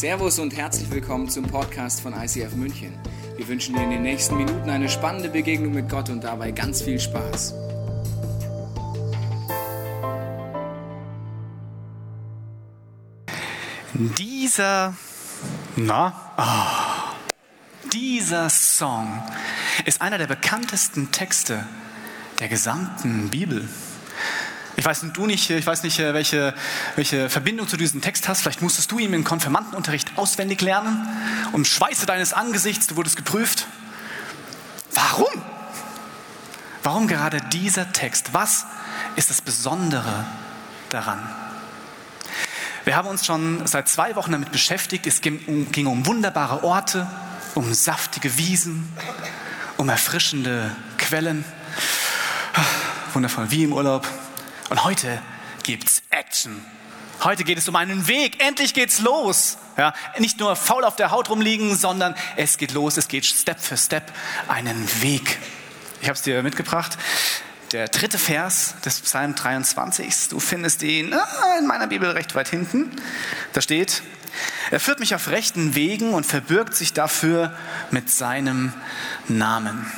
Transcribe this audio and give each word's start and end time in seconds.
Servus 0.00 0.38
und 0.38 0.56
herzlich 0.56 0.90
willkommen 0.90 1.28
zum 1.28 1.44
Podcast 1.44 2.00
von 2.00 2.14
ICF 2.14 2.54
München. 2.54 2.94
Wir 3.36 3.46
wünschen 3.46 3.74
dir 3.74 3.82
in 3.82 3.90
den 3.90 4.00
nächsten 4.00 4.34
Minuten 4.38 4.70
eine 4.70 4.88
spannende 4.88 5.28
Begegnung 5.28 5.74
mit 5.74 5.90
Gott 5.90 6.08
und 6.08 6.24
dabei 6.24 6.52
ganz 6.52 6.80
viel 6.80 6.98
Spaß. 6.98 7.52
Dieser, 13.92 14.94
na, 15.76 16.32
ah, 16.38 17.12
dieser 17.92 18.48
Song 18.48 19.22
ist 19.84 20.00
einer 20.00 20.16
der 20.16 20.28
bekanntesten 20.28 21.12
Texte 21.12 21.68
der 22.38 22.48
gesamten 22.48 23.28
Bibel. 23.28 23.68
Ich 24.80 24.86
weiß 24.86 25.04
du 25.12 25.26
nicht, 25.26 25.50
ich 25.50 25.66
weiß 25.66 25.82
nicht, 25.82 25.98
welche, 25.98 26.54
welche 26.96 27.28
Verbindung 27.28 27.68
zu 27.68 27.76
diesem 27.76 28.00
Text 28.00 28.28
hast. 28.28 28.40
Vielleicht 28.40 28.62
musstest 28.62 28.90
du 28.90 28.98
ihn 28.98 29.12
im 29.12 29.24
Konfirmandenunterricht 29.24 30.16
auswendig 30.16 30.62
lernen. 30.62 31.06
Und 31.52 31.66
Schweiße 31.66 32.06
deines 32.06 32.32
Angesichts, 32.32 32.86
du 32.86 32.96
wurdest 32.96 33.16
geprüft. 33.16 33.66
Warum? 34.94 35.28
Warum 36.82 37.08
gerade 37.08 37.42
dieser 37.52 37.92
Text? 37.92 38.32
Was 38.32 38.64
ist 39.16 39.28
das 39.28 39.42
Besondere 39.42 40.24
daran? 40.88 41.28
Wir 42.84 42.96
haben 42.96 43.08
uns 43.08 43.26
schon 43.26 43.66
seit 43.66 43.86
zwei 43.86 44.16
Wochen 44.16 44.32
damit 44.32 44.50
beschäftigt. 44.50 45.06
Es 45.06 45.20
ging, 45.20 45.70
ging 45.72 45.88
um 45.88 46.06
wunderbare 46.06 46.64
Orte, 46.64 47.06
um 47.54 47.74
saftige 47.74 48.38
Wiesen, 48.38 48.90
um 49.76 49.90
erfrischende 49.90 50.74
Quellen. 50.96 51.44
Wundervoll, 53.12 53.50
wie 53.50 53.64
im 53.64 53.74
Urlaub. 53.74 54.08
Und 54.70 54.84
heute 54.84 55.20
gibt's 55.64 56.02
Action. 56.10 56.64
Heute 57.24 57.42
geht 57.42 57.58
es 57.58 57.68
um 57.68 57.74
einen 57.74 58.06
Weg. 58.06 58.42
Endlich 58.42 58.72
geht's 58.72 59.00
los. 59.00 59.58
Ja, 59.76 59.92
nicht 60.18 60.38
nur 60.38 60.54
faul 60.54 60.84
auf 60.84 60.94
der 60.94 61.10
Haut 61.10 61.28
rumliegen, 61.28 61.76
sondern 61.76 62.14
es 62.36 62.56
geht 62.56 62.72
los. 62.72 62.96
Es 62.96 63.08
geht 63.08 63.26
Step 63.26 63.60
für 63.60 63.76
Step 63.76 64.04
einen 64.46 64.88
Weg. 65.02 65.38
Ich 66.00 66.08
habe 66.08 66.14
es 66.14 66.22
dir 66.22 66.42
mitgebracht. 66.44 66.96
Der 67.72 67.88
dritte 67.88 68.16
Vers 68.16 68.76
des 68.84 69.00
Psalm 69.00 69.34
23. 69.34 70.28
Du 70.30 70.38
findest 70.38 70.82
ihn 70.84 71.12
ah, 71.12 71.58
in 71.58 71.66
meiner 71.66 71.88
Bibel 71.88 72.08
recht 72.08 72.36
weit 72.36 72.48
hinten. 72.48 72.90
Da 73.52 73.60
steht, 73.60 74.02
er 74.70 74.78
führt 74.78 75.00
mich 75.00 75.16
auf 75.16 75.28
rechten 75.28 75.74
Wegen 75.74 76.14
und 76.14 76.26
verbirgt 76.26 76.76
sich 76.76 76.92
dafür 76.92 77.52
mit 77.90 78.08
seinem 78.08 78.72
Namen. 79.26 79.90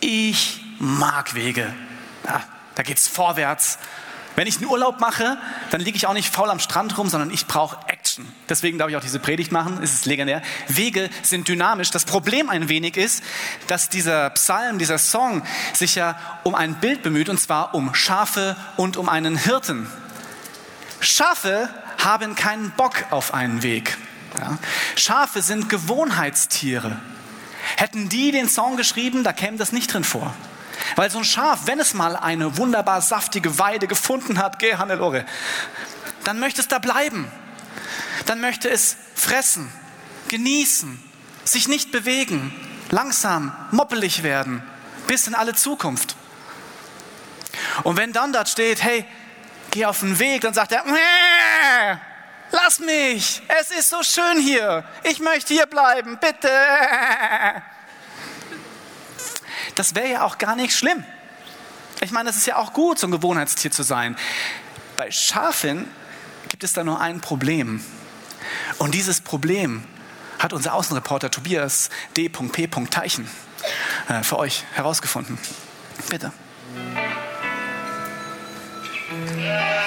Ich 0.00 0.64
mag 0.78 1.34
Wege. 1.34 1.74
Ja, 2.24 2.42
da 2.76 2.84
geht's 2.84 3.08
vorwärts. 3.08 3.78
Wenn 4.36 4.46
ich 4.46 4.58
einen 4.58 4.66
Urlaub 4.66 5.00
mache, 5.00 5.38
dann 5.70 5.80
liege 5.80 5.96
ich 5.96 6.06
auch 6.06 6.12
nicht 6.12 6.32
faul 6.32 6.50
am 6.50 6.60
Strand 6.60 6.96
rum, 6.98 7.08
sondern 7.08 7.30
ich 7.30 7.46
brauche 7.46 7.78
Action. 7.88 8.30
Deswegen 8.50 8.76
darf 8.76 8.90
ich 8.90 8.96
auch 8.96 9.00
diese 9.00 9.18
Predigt 9.18 9.50
machen, 9.50 9.80
es 9.82 9.94
ist 9.94 10.04
legendär. 10.04 10.42
Wege 10.68 11.08
sind 11.22 11.48
dynamisch. 11.48 11.90
Das 11.90 12.04
Problem 12.04 12.50
ein 12.50 12.68
wenig 12.68 12.98
ist, 12.98 13.24
dass 13.66 13.88
dieser 13.88 14.28
Psalm, 14.30 14.78
dieser 14.78 14.98
Song 14.98 15.42
sich 15.72 15.94
ja 15.94 16.18
um 16.44 16.54
ein 16.54 16.74
Bild 16.74 17.02
bemüht, 17.02 17.30
und 17.30 17.40
zwar 17.40 17.74
um 17.74 17.94
Schafe 17.94 18.56
und 18.76 18.98
um 18.98 19.08
einen 19.08 19.38
Hirten. 19.38 19.86
Schafe 21.00 21.70
haben 22.04 22.34
keinen 22.34 22.72
Bock 22.72 23.06
auf 23.10 23.32
einen 23.32 23.62
Weg. 23.62 23.96
Ja? 24.38 24.58
Schafe 24.96 25.40
sind 25.40 25.70
Gewohnheitstiere. 25.70 26.98
Hätten 27.76 28.10
die 28.10 28.32
den 28.32 28.50
Song 28.50 28.76
geschrieben, 28.76 29.24
da 29.24 29.32
käme 29.32 29.56
das 29.56 29.72
nicht 29.72 29.92
drin 29.92 30.04
vor. 30.04 30.34
Weil 30.94 31.10
so 31.10 31.18
ein 31.18 31.24
Schaf, 31.24 31.60
wenn 31.66 31.80
es 31.80 31.94
mal 31.94 32.16
eine 32.16 32.56
wunderbar 32.56 33.00
saftige 33.00 33.58
Weide 33.58 33.86
gefunden 33.86 34.38
hat, 34.38 34.58
geh 34.58 34.76
Hannelore, 34.76 35.24
dann 36.24 36.38
möchte 36.38 36.60
es 36.60 36.68
da 36.68 36.78
bleiben. 36.78 37.30
Dann 38.26 38.40
möchte 38.40 38.68
es 38.68 38.96
fressen, 39.14 39.70
genießen, 40.28 41.02
sich 41.44 41.68
nicht 41.68 41.92
bewegen, 41.92 42.52
langsam, 42.90 43.54
moppelig 43.70 44.22
werden, 44.22 44.62
bis 45.06 45.26
in 45.26 45.34
alle 45.34 45.54
Zukunft. 45.54 46.16
Und 47.84 47.96
wenn 47.96 48.12
dann 48.12 48.32
dort 48.32 48.48
steht, 48.48 48.82
hey, 48.82 49.04
geh 49.70 49.86
auf 49.86 50.00
den 50.00 50.18
Weg, 50.18 50.40
dann 50.40 50.54
sagt 50.54 50.72
er, 50.72 50.82
lass 52.50 52.80
mich, 52.80 53.42
es 53.60 53.70
ist 53.70 53.90
so 53.90 54.02
schön 54.02 54.40
hier, 54.40 54.84
ich 55.04 55.20
möchte 55.20 55.54
hier 55.54 55.66
bleiben, 55.66 56.18
bitte 56.20 56.50
das 59.76 59.94
wäre 59.94 60.10
ja 60.10 60.24
auch 60.24 60.38
gar 60.38 60.56
nicht 60.56 60.74
schlimm. 60.74 61.04
Ich 62.00 62.10
meine, 62.10 62.30
es 62.30 62.36
ist 62.36 62.46
ja 62.46 62.56
auch 62.56 62.72
gut, 62.72 62.98
so 62.98 63.06
ein 63.06 63.10
Gewohnheitstier 63.10 63.70
zu 63.70 63.82
sein. 63.82 64.16
Bei 64.96 65.10
Schafen 65.10 65.88
gibt 66.48 66.64
es 66.64 66.72
da 66.72 66.84
nur 66.84 67.00
ein 67.00 67.20
Problem. 67.20 67.82
Und 68.78 68.94
dieses 68.94 69.20
Problem 69.20 69.84
hat 70.38 70.52
unser 70.52 70.74
Außenreporter 70.74 71.30
Tobias 71.30 71.90
D.P. 72.16 72.68
Teichen 72.90 73.28
äh, 74.08 74.22
für 74.22 74.38
euch 74.38 74.64
herausgefunden. 74.74 75.38
Bitte. 76.08 76.32
hier, 79.36 79.85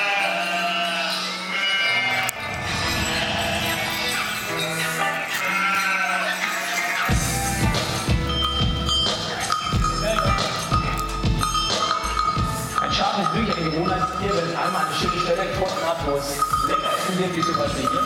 lecker 16.08 16.90
essen 16.96 17.20
wird, 17.20 17.36
wie 17.36 17.42
zum 17.42 17.58
Beispiel 17.58 17.90
hier, 17.90 18.04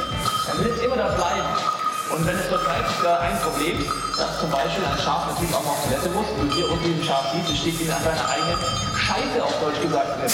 dann 0.48 0.58
will 0.59 0.72
es 0.72 0.81
immer 0.81 0.98
da 0.98 1.08
bleiben. 1.14 1.48
Und 2.14 2.28
wenn 2.28 2.38
es 2.38 2.50
dort 2.50 2.64
bleibt, 2.64 2.90
ist 2.90 3.04
da 3.04 3.20
ein 3.20 3.38
Problem, 3.42 3.86
dass 4.18 4.40
zum 4.40 4.52
Beispiel 4.52 4.86
ein 4.86 5.00
Schaf 5.02 5.26
natürlich 5.34 5.54
auch 5.56 5.64
mal 5.64 5.72
auf 5.72 5.84
Toilette 5.84 6.09
muss. 6.09 6.30
Und 6.38 6.54
hier 6.54 6.70
unten 6.70 6.86
im 6.86 7.04
Schaf 7.04 7.34
siehst, 7.34 7.50
es 7.50 7.58
steht 7.58 7.80
wieder 7.80 7.98
an 7.98 8.04
deiner 8.04 8.30
eigenen 8.30 8.59
Scheiße 8.94 9.44
auf 9.44 9.54
Deutsch 9.59 9.81
gesagt 9.81 10.22
drin. 10.22 10.31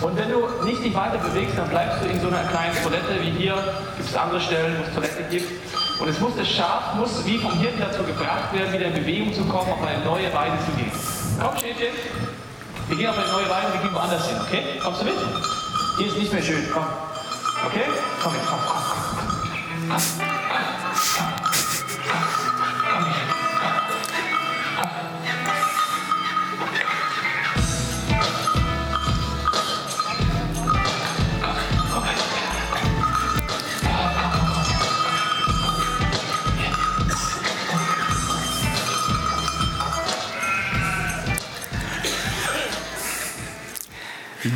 Und 0.00 0.14
wenn 0.16 0.30
du 0.30 0.46
nicht 0.62 0.84
dich 0.84 0.94
weiter 0.94 1.18
bewegst, 1.18 1.58
dann 1.58 1.68
bleibst 1.70 1.98
du 2.02 2.06
in 2.06 2.20
so 2.20 2.28
einer 2.28 2.46
kleinen 2.46 2.76
Toilette 2.82 3.18
wie 3.20 3.30
hier. 3.34 3.58
Gibt 3.96 4.08
es 4.08 4.14
andere 4.14 4.40
Stellen, 4.40 4.78
wo 4.78 4.86
es 4.86 4.94
Toilette 4.94 5.22
gibt. 5.28 5.50
Und 5.98 6.08
es 6.08 6.20
muss 6.20 6.36
das 6.36 6.48
Schaf 6.48 6.94
muss 6.94 7.24
wie 7.26 7.38
vom 7.38 7.58
Hirten 7.58 7.80
dazu 7.80 8.04
gebracht 8.04 8.54
werden, 8.54 8.72
wieder 8.72 8.86
in 8.86 8.94
Bewegung 8.94 9.34
zu 9.34 9.42
kommen, 9.46 9.72
auf 9.72 9.82
eine 9.82 10.04
neue 10.04 10.32
Weide 10.32 10.54
zu 10.62 10.70
gehen. 10.78 10.92
Komm, 11.40 11.58
Schäfchen. 11.58 11.94
Wir 12.86 12.96
gehen 12.96 13.10
auf 13.10 13.18
eine 13.18 13.26
neue 13.26 13.50
Weide, 13.50 13.72
wir 13.72 13.80
gehen 13.82 13.94
woanders 13.94 14.28
hin, 14.28 14.38
okay? 14.40 14.78
Kommst 14.80 15.00
du 15.00 15.04
mit? 15.06 15.14
Hier 15.98 16.06
ist 16.06 16.16
nicht 16.16 16.32
mehr 16.32 16.42
schön, 16.42 16.64
komm. 16.72 16.84
Okay? 17.66 17.82
Komm 18.22 18.32
komm, 18.32 18.32
komm, 18.46 18.60
komm. 18.66 19.88
komm. 19.88 20.28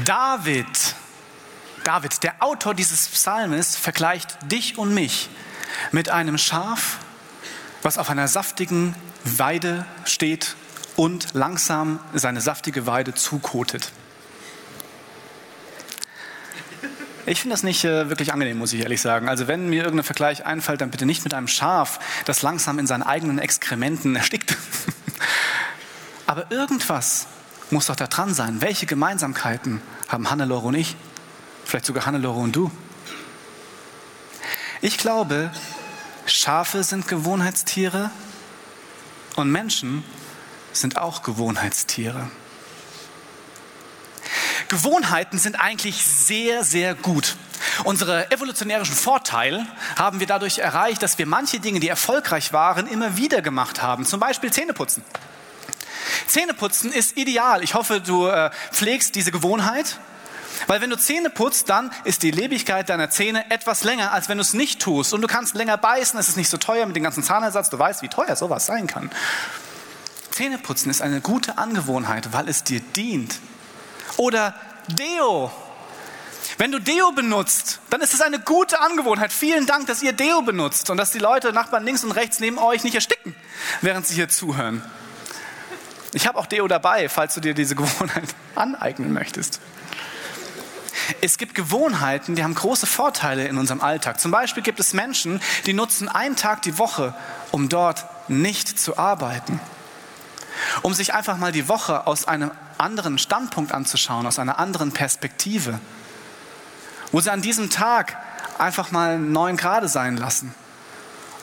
David, 0.04 0.91
David, 1.84 2.22
der 2.22 2.34
Autor 2.40 2.74
dieses 2.74 3.08
Psalmes, 3.08 3.76
vergleicht 3.76 4.38
dich 4.50 4.78
und 4.78 4.94
mich 4.94 5.28
mit 5.90 6.10
einem 6.10 6.38
Schaf, 6.38 6.98
was 7.82 7.98
auf 7.98 8.08
einer 8.08 8.28
saftigen 8.28 8.94
Weide 9.24 9.84
steht 10.04 10.54
und 10.94 11.34
langsam 11.34 11.98
seine 12.14 12.40
saftige 12.40 12.86
Weide 12.86 13.14
zukotet. 13.14 13.90
Ich 17.24 17.40
finde 17.40 17.54
das 17.54 17.62
nicht 17.62 17.84
äh, 17.84 18.08
wirklich 18.08 18.32
angenehm, 18.32 18.58
muss 18.58 18.72
ich 18.72 18.80
ehrlich 18.80 19.00
sagen. 19.00 19.28
Also 19.28 19.46
wenn 19.46 19.68
mir 19.68 19.82
irgendein 19.82 20.04
Vergleich 20.04 20.44
einfällt, 20.44 20.80
dann 20.80 20.90
bitte 20.90 21.06
nicht 21.06 21.24
mit 21.24 21.34
einem 21.34 21.48
Schaf, 21.48 21.98
das 22.24 22.42
langsam 22.42 22.78
in 22.78 22.86
seinen 22.86 23.02
eigenen 23.02 23.38
Exkrementen 23.38 24.16
erstickt. 24.16 24.56
Aber 26.26 26.50
irgendwas 26.50 27.26
muss 27.70 27.86
doch 27.86 27.96
da 27.96 28.06
dran 28.06 28.34
sein. 28.34 28.60
Welche 28.60 28.86
Gemeinsamkeiten 28.86 29.80
haben 30.08 30.30
Hannelore 30.30 30.66
und 30.66 30.74
ich? 30.74 30.96
Vielleicht 31.64 31.86
sogar 31.86 32.06
Hannelore 32.06 32.38
und 32.38 32.54
du? 32.54 32.70
Ich 34.80 34.98
glaube, 34.98 35.50
Schafe 36.26 36.82
sind 36.82 37.08
Gewohnheitstiere 37.08 38.10
und 39.36 39.50
Menschen 39.50 40.04
sind 40.72 40.96
auch 40.96 41.22
Gewohnheitstiere. 41.22 42.30
Gewohnheiten 44.68 45.38
sind 45.38 45.56
eigentlich 45.56 46.04
sehr, 46.04 46.64
sehr 46.64 46.94
gut. 46.94 47.36
Unsere 47.84 48.30
evolutionären 48.30 48.86
Vorteil 48.86 49.66
haben 49.96 50.20
wir 50.20 50.26
dadurch 50.26 50.58
erreicht, 50.58 51.02
dass 51.02 51.18
wir 51.18 51.26
manche 51.26 51.60
Dinge, 51.60 51.78
die 51.78 51.88
erfolgreich 51.88 52.52
waren, 52.52 52.86
immer 52.86 53.16
wieder 53.16 53.42
gemacht 53.42 53.82
haben. 53.82 54.06
Zum 54.06 54.18
Beispiel 54.18 54.52
Zähneputzen. 54.52 55.04
Zähneputzen 56.26 56.92
ist 56.92 57.16
ideal. 57.16 57.62
Ich 57.62 57.74
hoffe, 57.74 58.00
du 58.00 58.26
äh, 58.26 58.50
pflegst 58.70 59.14
diese 59.14 59.30
Gewohnheit. 59.30 59.98
Weil 60.66 60.80
wenn 60.80 60.90
du 60.90 60.96
Zähne 60.96 61.30
putzt, 61.30 61.68
dann 61.68 61.90
ist 62.04 62.22
die 62.22 62.30
Lebigkeit 62.30 62.88
deiner 62.88 63.10
Zähne 63.10 63.50
etwas 63.50 63.84
länger, 63.84 64.12
als 64.12 64.28
wenn 64.28 64.38
du 64.38 64.42
es 64.42 64.54
nicht 64.54 64.80
tust. 64.80 65.12
Und 65.14 65.22
du 65.22 65.28
kannst 65.28 65.54
länger 65.54 65.76
beißen, 65.76 66.18
es 66.18 66.28
ist 66.28 66.36
nicht 66.36 66.50
so 66.50 66.56
teuer 66.56 66.86
mit 66.86 66.96
dem 66.96 67.02
ganzen 67.02 67.22
Zahnersatz. 67.22 67.70
Du 67.70 67.78
weißt, 67.78 68.02
wie 68.02 68.08
teuer 68.08 68.36
sowas 68.36 68.66
sein 68.66 68.86
kann. 68.86 69.10
Zähneputzen 70.30 70.90
ist 70.90 71.02
eine 71.02 71.20
gute 71.20 71.58
Angewohnheit, 71.58 72.32
weil 72.32 72.48
es 72.48 72.64
dir 72.64 72.80
dient. 72.80 73.38
Oder 74.16 74.54
Deo. 74.88 75.50
Wenn 76.58 76.72
du 76.72 76.78
Deo 76.78 77.12
benutzt, 77.12 77.80
dann 77.90 78.00
ist 78.00 78.14
es 78.14 78.20
eine 78.20 78.40
gute 78.40 78.80
Angewohnheit. 78.80 79.32
Vielen 79.32 79.66
Dank, 79.66 79.86
dass 79.86 80.02
ihr 80.02 80.12
Deo 80.12 80.42
benutzt 80.42 80.90
und 80.90 80.96
dass 80.96 81.10
die 81.10 81.18
Leute, 81.18 81.52
Nachbarn 81.52 81.84
links 81.84 82.04
und 82.04 82.12
rechts 82.12 82.40
neben 82.40 82.58
euch 82.58 82.84
nicht 82.84 82.94
ersticken, 82.94 83.34
während 83.80 84.06
sie 84.06 84.14
hier 84.14 84.28
zuhören. 84.28 84.82
Ich 86.12 86.26
habe 86.26 86.38
auch 86.38 86.46
Deo 86.46 86.68
dabei, 86.68 87.08
falls 87.08 87.34
du 87.34 87.40
dir 87.40 87.54
diese 87.54 87.74
Gewohnheit 87.74 88.34
aneignen 88.54 89.12
möchtest. 89.12 89.60
Es 91.20 91.38
gibt 91.38 91.54
Gewohnheiten, 91.54 92.34
die 92.34 92.44
haben 92.44 92.54
große 92.54 92.86
Vorteile 92.86 93.46
in 93.46 93.58
unserem 93.58 93.80
Alltag. 93.80 94.20
Zum 94.20 94.30
Beispiel 94.30 94.62
gibt 94.62 94.80
es 94.80 94.92
Menschen, 94.94 95.40
die 95.66 95.72
nutzen 95.72 96.08
einen 96.08 96.36
Tag 96.36 96.62
die 96.62 96.78
Woche, 96.78 97.14
um 97.50 97.68
dort 97.68 98.04
nicht 98.28 98.78
zu 98.78 98.98
arbeiten. 98.98 99.60
Um 100.82 100.94
sich 100.94 101.14
einfach 101.14 101.36
mal 101.36 101.52
die 101.52 101.68
Woche 101.68 102.06
aus 102.06 102.26
einem 102.26 102.50
anderen 102.78 103.18
Standpunkt 103.18 103.72
anzuschauen, 103.72 104.26
aus 104.26 104.38
einer 104.38 104.58
anderen 104.58 104.92
Perspektive. 104.92 105.80
Wo 107.10 107.20
sie 107.20 107.30
an 107.30 107.42
diesem 107.42 107.70
Tag 107.70 108.16
einfach 108.58 108.90
mal 108.90 109.18
neun 109.18 109.56
Grade 109.56 109.88
sein 109.88 110.16
lassen 110.16 110.54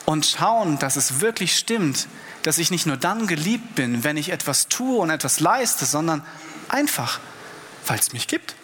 und 0.06 0.26
schauen, 0.26 0.78
dass 0.78 0.96
es 0.96 1.20
wirklich 1.20 1.56
stimmt, 1.56 2.08
dass 2.42 2.58
ich 2.58 2.70
nicht 2.70 2.86
nur 2.86 2.96
dann 2.96 3.26
geliebt 3.26 3.74
bin, 3.74 4.02
wenn 4.04 4.16
ich 4.16 4.30
etwas 4.30 4.68
tue 4.68 4.98
und 4.98 5.10
etwas 5.10 5.40
leiste, 5.40 5.84
sondern 5.84 6.24
einfach, 6.68 7.20
weil 7.86 7.98
es 7.98 8.12
mich 8.12 8.26
gibt. 8.26 8.54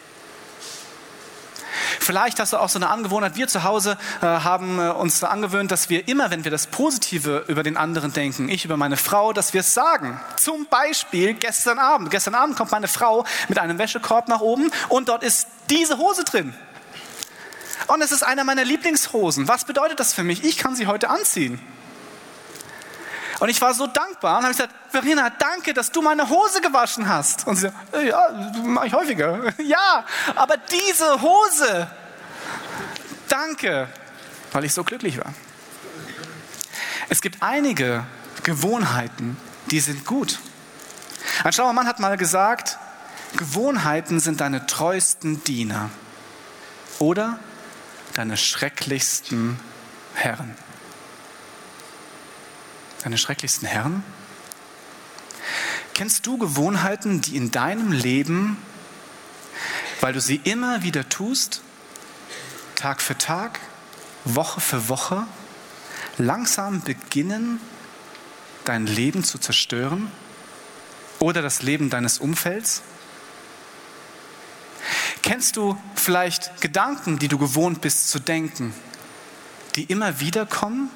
Vielleicht 2.00 2.40
hast 2.40 2.52
du 2.52 2.58
auch 2.58 2.68
so 2.68 2.78
eine 2.78 2.88
Angewohnheit, 2.88 3.36
wir 3.36 3.48
zu 3.48 3.64
Hause 3.64 3.96
äh, 4.20 4.26
haben 4.26 4.78
äh, 4.78 4.90
uns 4.90 5.22
angewöhnt, 5.22 5.70
dass 5.70 5.88
wir 5.90 6.08
immer, 6.08 6.30
wenn 6.30 6.44
wir 6.44 6.50
das 6.50 6.66
Positive 6.66 7.44
über 7.48 7.62
den 7.62 7.76
anderen 7.76 8.12
denken, 8.12 8.48
ich 8.48 8.64
über 8.64 8.76
meine 8.76 8.96
Frau, 8.96 9.32
dass 9.32 9.52
wir 9.54 9.60
es 9.60 9.74
sagen. 9.74 10.20
Zum 10.36 10.66
Beispiel 10.66 11.34
gestern 11.34 11.78
Abend. 11.78 12.10
Gestern 12.10 12.34
Abend 12.34 12.56
kommt 12.56 12.70
meine 12.72 12.88
Frau 12.88 13.24
mit 13.48 13.58
einem 13.58 13.78
Wäschekorb 13.78 14.28
nach 14.28 14.40
oben 14.40 14.70
und 14.88 15.08
dort 15.08 15.22
ist 15.22 15.48
diese 15.70 15.98
Hose 15.98 16.24
drin. 16.24 16.54
Und 17.88 18.02
es 18.02 18.12
ist 18.12 18.22
einer 18.22 18.44
meiner 18.44 18.64
Lieblingshosen. 18.64 19.48
Was 19.48 19.64
bedeutet 19.64 20.00
das 20.00 20.12
für 20.12 20.24
mich? 20.24 20.44
Ich 20.44 20.58
kann 20.58 20.74
sie 20.74 20.86
heute 20.86 21.08
anziehen. 21.10 21.60
Und 23.38 23.50
ich 23.50 23.60
war 23.60 23.74
so 23.74 23.86
dankbar 23.86 24.38
und 24.38 24.44
habe 24.44 24.54
gesagt, 24.54 24.74
Verena, 24.90 25.30
danke, 25.30 25.74
dass 25.74 25.92
du 25.92 26.00
meine 26.00 26.28
Hose 26.28 26.60
gewaschen 26.60 27.08
hast. 27.08 27.46
Und 27.46 27.56
sie 27.56 27.70
so, 27.92 27.98
ja, 27.98 28.30
mache 28.64 28.86
ich 28.86 28.92
häufiger. 28.94 29.52
ja, 29.58 30.04
aber 30.34 30.56
diese 30.56 31.20
Hose, 31.20 31.86
danke, 33.28 33.88
weil 34.52 34.64
ich 34.64 34.72
so 34.72 34.84
glücklich 34.84 35.18
war. 35.18 35.34
Es 37.08 37.20
gibt 37.20 37.42
einige 37.42 38.04
Gewohnheiten, 38.42 39.36
die 39.70 39.80
sind 39.80 40.06
gut. 40.06 40.38
Ein 41.44 41.52
schlauer 41.52 41.72
Mann 41.72 41.86
hat 41.86 42.00
mal 42.00 42.16
gesagt, 42.16 42.78
Gewohnheiten 43.36 44.18
sind 44.18 44.40
deine 44.40 44.66
treuesten 44.66 45.44
Diener 45.44 45.90
oder 46.98 47.38
deine 48.14 48.38
schrecklichsten 48.38 49.60
Herren 50.14 50.56
deine 53.06 53.18
schrecklichsten 53.18 53.68
Herren? 53.68 54.02
Kennst 55.94 56.26
du 56.26 56.38
Gewohnheiten, 56.38 57.20
die 57.20 57.36
in 57.36 57.52
deinem 57.52 57.92
Leben, 57.92 58.56
weil 60.00 60.12
du 60.12 60.20
sie 60.20 60.40
immer 60.42 60.82
wieder 60.82 61.08
tust, 61.08 61.62
Tag 62.74 63.00
für 63.00 63.16
Tag, 63.16 63.60
Woche 64.24 64.60
für 64.60 64.88
Woche, 64.88 65.24
langsam 66.18 66.80
beginnen, 66.80 67.60
dein 68.64 68.88
Leben 68.88 69.22
zu 69.22 69.38
zerstören 69.38 70.10
oder 71.20 71.42
das 71.42 71.62
Leben 71.62 71.90
deines 71.90 72.18
Umfelds? 72.18 72.82
Kennst 75.22 75.56
du 75.56 75.80
vielleicht 75.94 76.60
Gedanken, 76.60 77.20
die 77.20 77.28
du 77.28 77.38
gewohnt 77.38 77.80
bist 77.82 78.08
zu 78.08 78.18
denken, 78.18 78.74
die 79.76 79.84
immer 79.84 80.18
wieder 80.18 80.44
kommen 80.44 80.90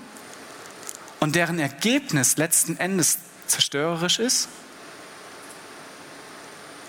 und 1.20 1.36
deren 1.36 1.58
Ergebnis 1.58 2.36
letzten 2.36 2.76
Endes 2.78 3.18
zerstörerisch 3.46 4.18
ist? 4.18 4.48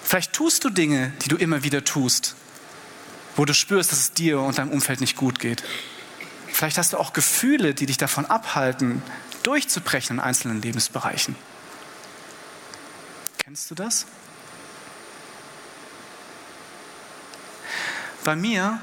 Vielleicht 0.03 0.33
tust 0.33 0.63
du 0.63 0.69
Dinge, 0.69 1.13
die 1.23 1.29
du 1.29 1.37
immer 1.37 1.63
wieder 1.63 1.83
tust, 1.83 2.35
wo 3.35 3.45
du 3.45 3.53
spürst, 3.53 3.91
dass 3.91 3.99
es 3.99 4.13
dir 4.13 4.39
und 4.39 4.57
deinem 4.57 4.71
Umfeld 4.71 4.99
nicht 4.99 5.15
gut 5.15 5.39
geht. 5.39 5.63
Vielleicht 6.51 6.77
hast 6.77 6.93
du 6.93 6.97
auch 6.97 7.13
Gefühle, 7.13 7.73
die 7.73 7.85
dich 7.85 7.97
davon 7.97 8.25
abhalten, 8.25 9.01
durchzubrechen 9.43 10.17
in 10.17 10.19
einzelnen 10.19 10.61
Lebensbereichen. 10.61 11.35
Kennst 13.37 13.71
du 13.71 13.75
das? 13.75 14.05
Bei 18.23 18.35
mir 18.35 18.79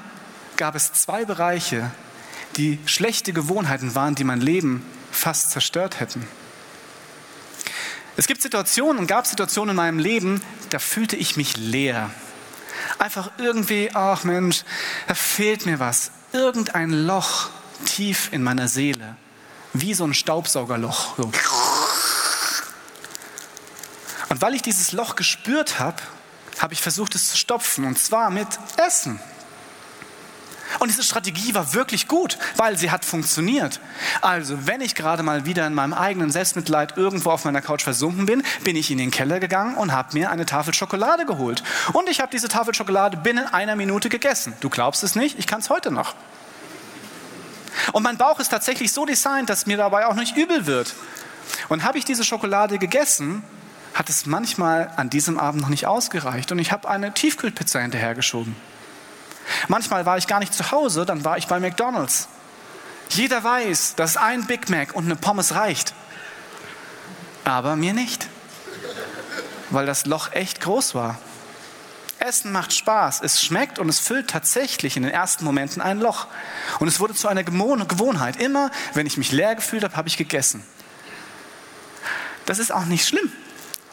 gab 0.56 0.74
es 0.74 0.92
zwei 0.92 1.24
Bereiche, 1.24 1.90
die 2.56 2.78
schlechte 2.86 3.32
Gewohnheiten 3.32 3.94
waren, 3.94 4.14
die 4.14 4.24
mein 4.24 4.40
Leben 4.40 4.84
fast 5.28 5.50
zerstört 5.50 6.00
hätten. 6.00 6.26
Es 8.16 8.26
gibt 8.26 8.40
Situationen 8.40 8.98
und 8.98 9.08
gab 9.08 9.26
Situationen 9.26 9.72
in 9.72 9.76
meinem 9.76 9.98
Leben, 9.98 10.42
da 10.70 10.78
fühlte 10.78 11.16
ich 11.16 11.36
mich 11.36 11.58
leer. 11.58 12.08
Einfach 12.98 13.32
irgendwie, 13.36 13.90
ach 13.92 14.24
Mensch, 14.24 14.64
da 15.06 15.12
fehlt 15.12 15.66
mir 15.66 15.80
was. 15.80 16.12
Irgendein 16.32 16.92
Loch 16.92 17.50
tief 17.84 18.30
in 18.32 18.42
meiner 18.42 18.68
Seele. 18.68 19.16
Wie 19.74 19.92
so 19.92 20.04
ein 20.04 20.14
Staubsaugerloch. 20.14 21.18
Und 21.18 21.36
weil 24.40 24.54
ich 24.54 24.62
dieses 24.62 24.92
Loch 24.92 25.14
gespürt 25.14 25.78
habe, 25.78 26.00
habe 26.58 26.72
ich 26.72 26.80
versucht, 26.80 27.14
es 27.14 27.32
zu 27.32 27.36
stopfen. 27.36 27.84
Und 27.84 27.98
zwar 27.98 28.30
mit 28.30 28.48
Essen. 28.78 29.20
Und 30.78 30.88
diese 30.88 31.02
Strategie 31.02 31.54
war 31.54 31.74
wirklich 31.74 32.08
gut, 32.08 32.38
weil 32.56 32.76
sie 32.78 32.90
hat 32.90 33.04
funktioniert. 33.04 33.80
Also, 34.20 34.66
wenn 34.66 34.80
ich 34.80 34.94
gerade 34.94 35.22
mal 35.22 35.44
wieder 35.44 35.66
in 35.66 35.74
meinem 35.74 35.92
eigenen 35.92 36.30
Selbstmitleid 36.30 36.96
irgendwo 36.96 37.30
auf 37.30 37.44
meiner 37.44 37.60
Couch 37.60 37.82
versunken 37.82 38.26
bin, 38.26 38.42
bin 38.64 38.76
ich 38.76 38.90
in 38.90 38.98
den 38.98 39.10
Keller 39.10 39.40
gegangen 39.40 39.76
und 39.76 39.92
habe 39.92 40.16
mir 40.16 40.30
eine 40.30 40.46
Tafel 40.46 40.74
Schokolade 40.74 41.26
geholt. 41.26 41.62
Und 41.92 42.08
ich 42.08 42.20
habe 42.20 42.30
diese 42.30 42.48
Tafel 42.48 42.74
Schokolade 42.74 43.16
binnen 43.16 43.46
einer 43.46 43.76
Minute 43.76 44.08
gegessen. 44.08 44.52
Du 44.60 44.68
glaubst 44.68 45.02
es 45.02 45.14
nicht, 45.16 45.38
ich 45.38 45.46
kann 45.46 45.60
es 45.60 45.70
heute 45.70 45.90
noch. 45.90 46.14
Und 47.92 48.02
mein 48.02 48.18
Bauch 48.18 48.40
ist 48.40 48.48
tatsächlich 48.48 48.92
so 48.92 49.04
designt, 49.06 49.50
dass 49.50 49.66
mir 49.66 49.76
dabei 49.76 50.06
auch 50.06 50.14
nicht 50.14 50.36
übel 50.36 50.66
wird. 50.66 50.94
Und 51.68 51.84
habe 51.84 51.98
ich 51.98 52.04
diese 52.04 52.24
Schokolade 52.24 52.78
gegessen, 52.78 53.42
hat 53.94 54.08
es 54.08 54.26
manchmal 54.26 54.90
an 54.96 55.10
diesem 55.10 55.38
Abend 55.38 55.62
noch 55.62 55.68
nicht 55.68 55.86
ausgereicht. 55.86 56.52
Und 56.52 56.58
ich 56.58 56.72
habe 56.72 56.88
eine 56.88 57.12
Tiefkühlpizza 57.12 57.80
hinterhergeschoben. 57.80 58.54
Manchmal 59.68 60.06
war 60.06 60.18
ich 60.18 60.26
gar 60.26 60.40
nicht 60.40 60.54
zu 60.54 60.70
Hause, 60.70 61.06
dann 61.06 61.24
war 61.24 61.38
ich 61.38 61.46
bei 61.46 61.60
McDonald's. 61.60 62.28
Jeder 63.10 63.42
weiß, 63.42 63.94
dass 63.96 64.16
ein 64.16 64.46
Big 64.46 64.68
Mac 64.68 64.94
und 64.94 65.04
eine 65.04 65.16
Pommes 65.16 65.54
reicht. 65.54 65.94
Aber 67.44 67.76
mir 67.76 67.94
nicht, 67.94 68.28
weil 69.70 69.86
das 69.86 70.06
Loch 70.06 70.32
echt 70.32 70.60
groß 70.60 70.94
war. 70.94 71.18
Essen 72.18 72.52
macht 72.52 72.72
Spaß, 72.72 73.20
es 73.22 73.42
schmeckt 73.42 73.78
und 73.78 73.88
es 73.88 74.00
füllt 74.00 74.28
tatsächlich 74.28 74.96
in 74.96 75.04
den 75.04 75.12
ersten 75.12 75.44
Momenten 75.44 75.80
ein 75.80 76.00
Loch. 76.00 76.26
Und 76.80 76.88
es 76.88 77.00
wurde 77.00 77.14
zu 77.14 77.28
einer 77.28 77.44
Gewohnheit. 77.44 78.36
Immer, 78.36 78.70
wenn 78.94 79.06
ich 79.06 79.16
mich 79.16 79.32
leer 79.32 79.54
gefühlt 79.54 79.84
habe, 79.84 79.96
habe 79.96 80.08
ich 80.08 80.16
gegessen. 80.16 80.64
Das 82.44 82.58
ist 82.58 82.72
auch 82.72 82.86
nicht 82.86 83.06
schlimm. 83.06 83.32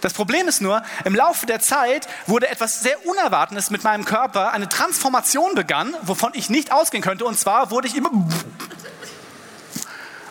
Das 0.01 0.13
Problem 0.13 0.47
ist 0.47 0.61
nur, 0.61 0.83
im 1.03 1.15
Laufe 1.15 1.45
der 1.45 1.59
Zeit 1.59 2.07
wurde 2.27 2.47
etwas 2.49 2.81
sehr 2.81 3.05
Unerwartetes 3.05 3.71
mit 3.71 3.83
meinem 3.83 4.05
Körper, 4.05 4.51
eine 4.51 4.69
Transformation 4.69 5.55
begann, 5.55 5.95
wovon 6.03 6.31
ich 6.35 6.49
nicht 6.49 6.71
ausgehen 6.71 7.03
könnte, 7.03 7.25
und 7.25 7.39
zwar 7.39 7.71
wurde 7.71 7.87
ich 7.87 7.95
immer... 7.95 8.11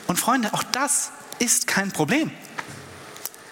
Und 0.06 0.18
Freunde, 0.18 0.52
auch 0.52 0.62
das 0.62 1.10
ist 1.38 1.66
kein 1.66 1.90
Problem. 1.90 2.30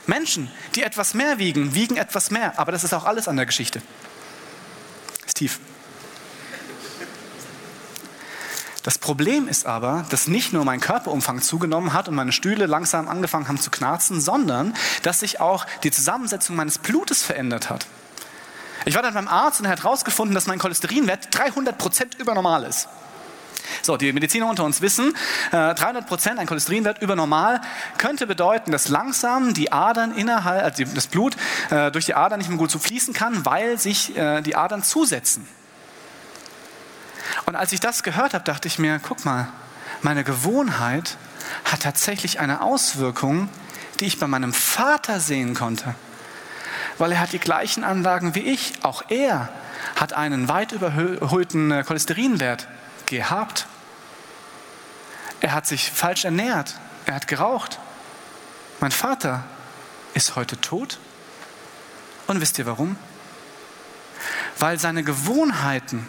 Menschen, 0.06 0.50
die 0.74 0.82
etwas 0.82 1.14
mehr 1.14 1.38
wiegen, 1.38 1.74
wiegen 1.74 1.96
etwas 1.96 2.30
mehr, 2.30 2.58
aber 2.58 2.72
das 2.72 2.84
ist 2.84 2.92
auch 2.92 3.04
alles 3.04 3.26
an 3.28 3.36
der 3.36 3.46
Geschichte. 3.46 3.80
Ist 5.26 5.38
tief. 5.38 5.60
Das 8.82 8.98
Problem 8.98 9.46
ist 9.46 9.64
aber, 9.64 10.04
dass 10.10 10.26
nicht 10.26 10.52
nur 10.52 10.64
mein 10.64 10.80
Körperumfang 10.80 11.40
zugenommen 11.40 11.92
hat 11.92 12.08
und 12.08 12.16
meine 12.16 12.32
Stühle 12.32 12.66
langsam 12.66 13.08
angefangen 13.08 13.46
haben 13.46 13.60
zu 13.60 13.70
knarzen, 13.70 14.20
sondern 14.20 14.74
dass 15.02 15.20
sich 15.20 15.40
auch 15.40 15.66
die 15.84 15.92
Zusammensetzung 15.92 16.56
meines 16.56 16.78
Blutes 16.78 17.22
verändert 17.22 17.70
hat. 17.70 17.86
Ich 18.84 18.96
war 18.96 19.02
dann 19.02 19.14
beim 19.14 19.28
Arzt 19.28 19.60
und 19.60 19.66
er 19.66 19.72
hat 19.72 19.84
herausgefunden, 19.84 20.34
dass 20.34 20.48
mein 20.48 20.58
Cholesterinwert 20.58 21.28
300 21.30 21.78
Prozent 21.78 22.16
über 22.18 22.34
normal 22.34 22.64
ist. 22.64 22.88
So, 23.82 23.96
die 23.96 24.12
Mediziner 24.12 24.48
unter 24.48 24.64
uns 24.64 24.80
wissen, 24.80 25.14
300 25.52 25.96
äh, 25.96 26.02
Prozent 26.02 26.40
ein 26.40 26.48
Cholesterinwert 26.48 27.00
über 27.00 27.14
normal 27.14 27.60
könnte 27.98 28.26
bedeuten, 28.26 28.72
dass 28.72 28.88
langsam 28.88 29.54
die 29.54 29.70
Adern 29.70 30.12
innerhalb, 30.16 30.64
also 30.64 30.84
das 30.92 31.06
Blut 31.06 31.36
äh, 31.70 31.92
durch 31.92 32.06
die 32.06 32.14
Adern 32.14 32.38
nicht 32.38 32.48
mehr 32.48 32.58
gut 32.58 32.72
so 32.72 32.80
fließen 32.80 33.14
kann, 33.14 33.46
weil 33.46 33.78
sich 33.78 34.16
äh, 34.16 34.40
die 34.42 34.56
Adern 34.56 34.82
zusetzen. 34.82 35.46
Und 37.46 37.56
als 37.56 37.72
ich 37.72 37.80
das 37.80 38.02
gehört 38.02 38.34
habe, 38.34 38.44
dachte 38.44 38.68
ich 38.68 38.78
mir, 38.78 39.00
guck 39.00 39.24
mal, 39.24 39.48
meine 40.00 40.24
Gewohnheit 40.24 41.16
hat 41.64 41.82
tatsächlich 41.82 42.40
eine 42.40 42.62
Auswirkung, 42.62 43.48
die 44.00 44.06
ich 44.06 44.18
bei 44.18 44.26
meinem 44.26 44.52
Vater 44.52 45.20
sehen 45.20 45.54
konnte. 45.54 45.94
Weil 46.98 47.12
er 47.12 47.20
hat 47.20 47.32
die 47.32 47.38
gleichen 47.38 47.84
Anlagen 47.84 48.34
wie 48.34 48.40
ich. 48.40 48.74
Auch 48.82 49.02
er 49.08 49.48
hat 49.96 50.12
einen 50.12 50.48
weit 50.48 50.72
überhöhten 50.72 51.70
äh, 51.70 51.84
Cholesterinwert 51.84 52.68
gehabt. 53.06 53.66
Er 55.40 55.52
hat 55.52 55.66
sich 55.66 55.90
falsch 55.90 56.24
ernährt. 56.24 56.76
Er 57.06 57.14
hat 57.14 57.26
geraucht. 57.26 57.78
Mein 58.80 58.92
Vater 58.92 59.44
ist 60.14 60.36
heute 60.36 60.60
tot. 60.60 60.98
Und 62.26 62.40
wisst 62.40 62.58
ihr 62.58 62.66
warum? 62.66 62.96
Weil 64.58 64.78
seine 64.78 65.02
Gewohnheiten 65.02 66.06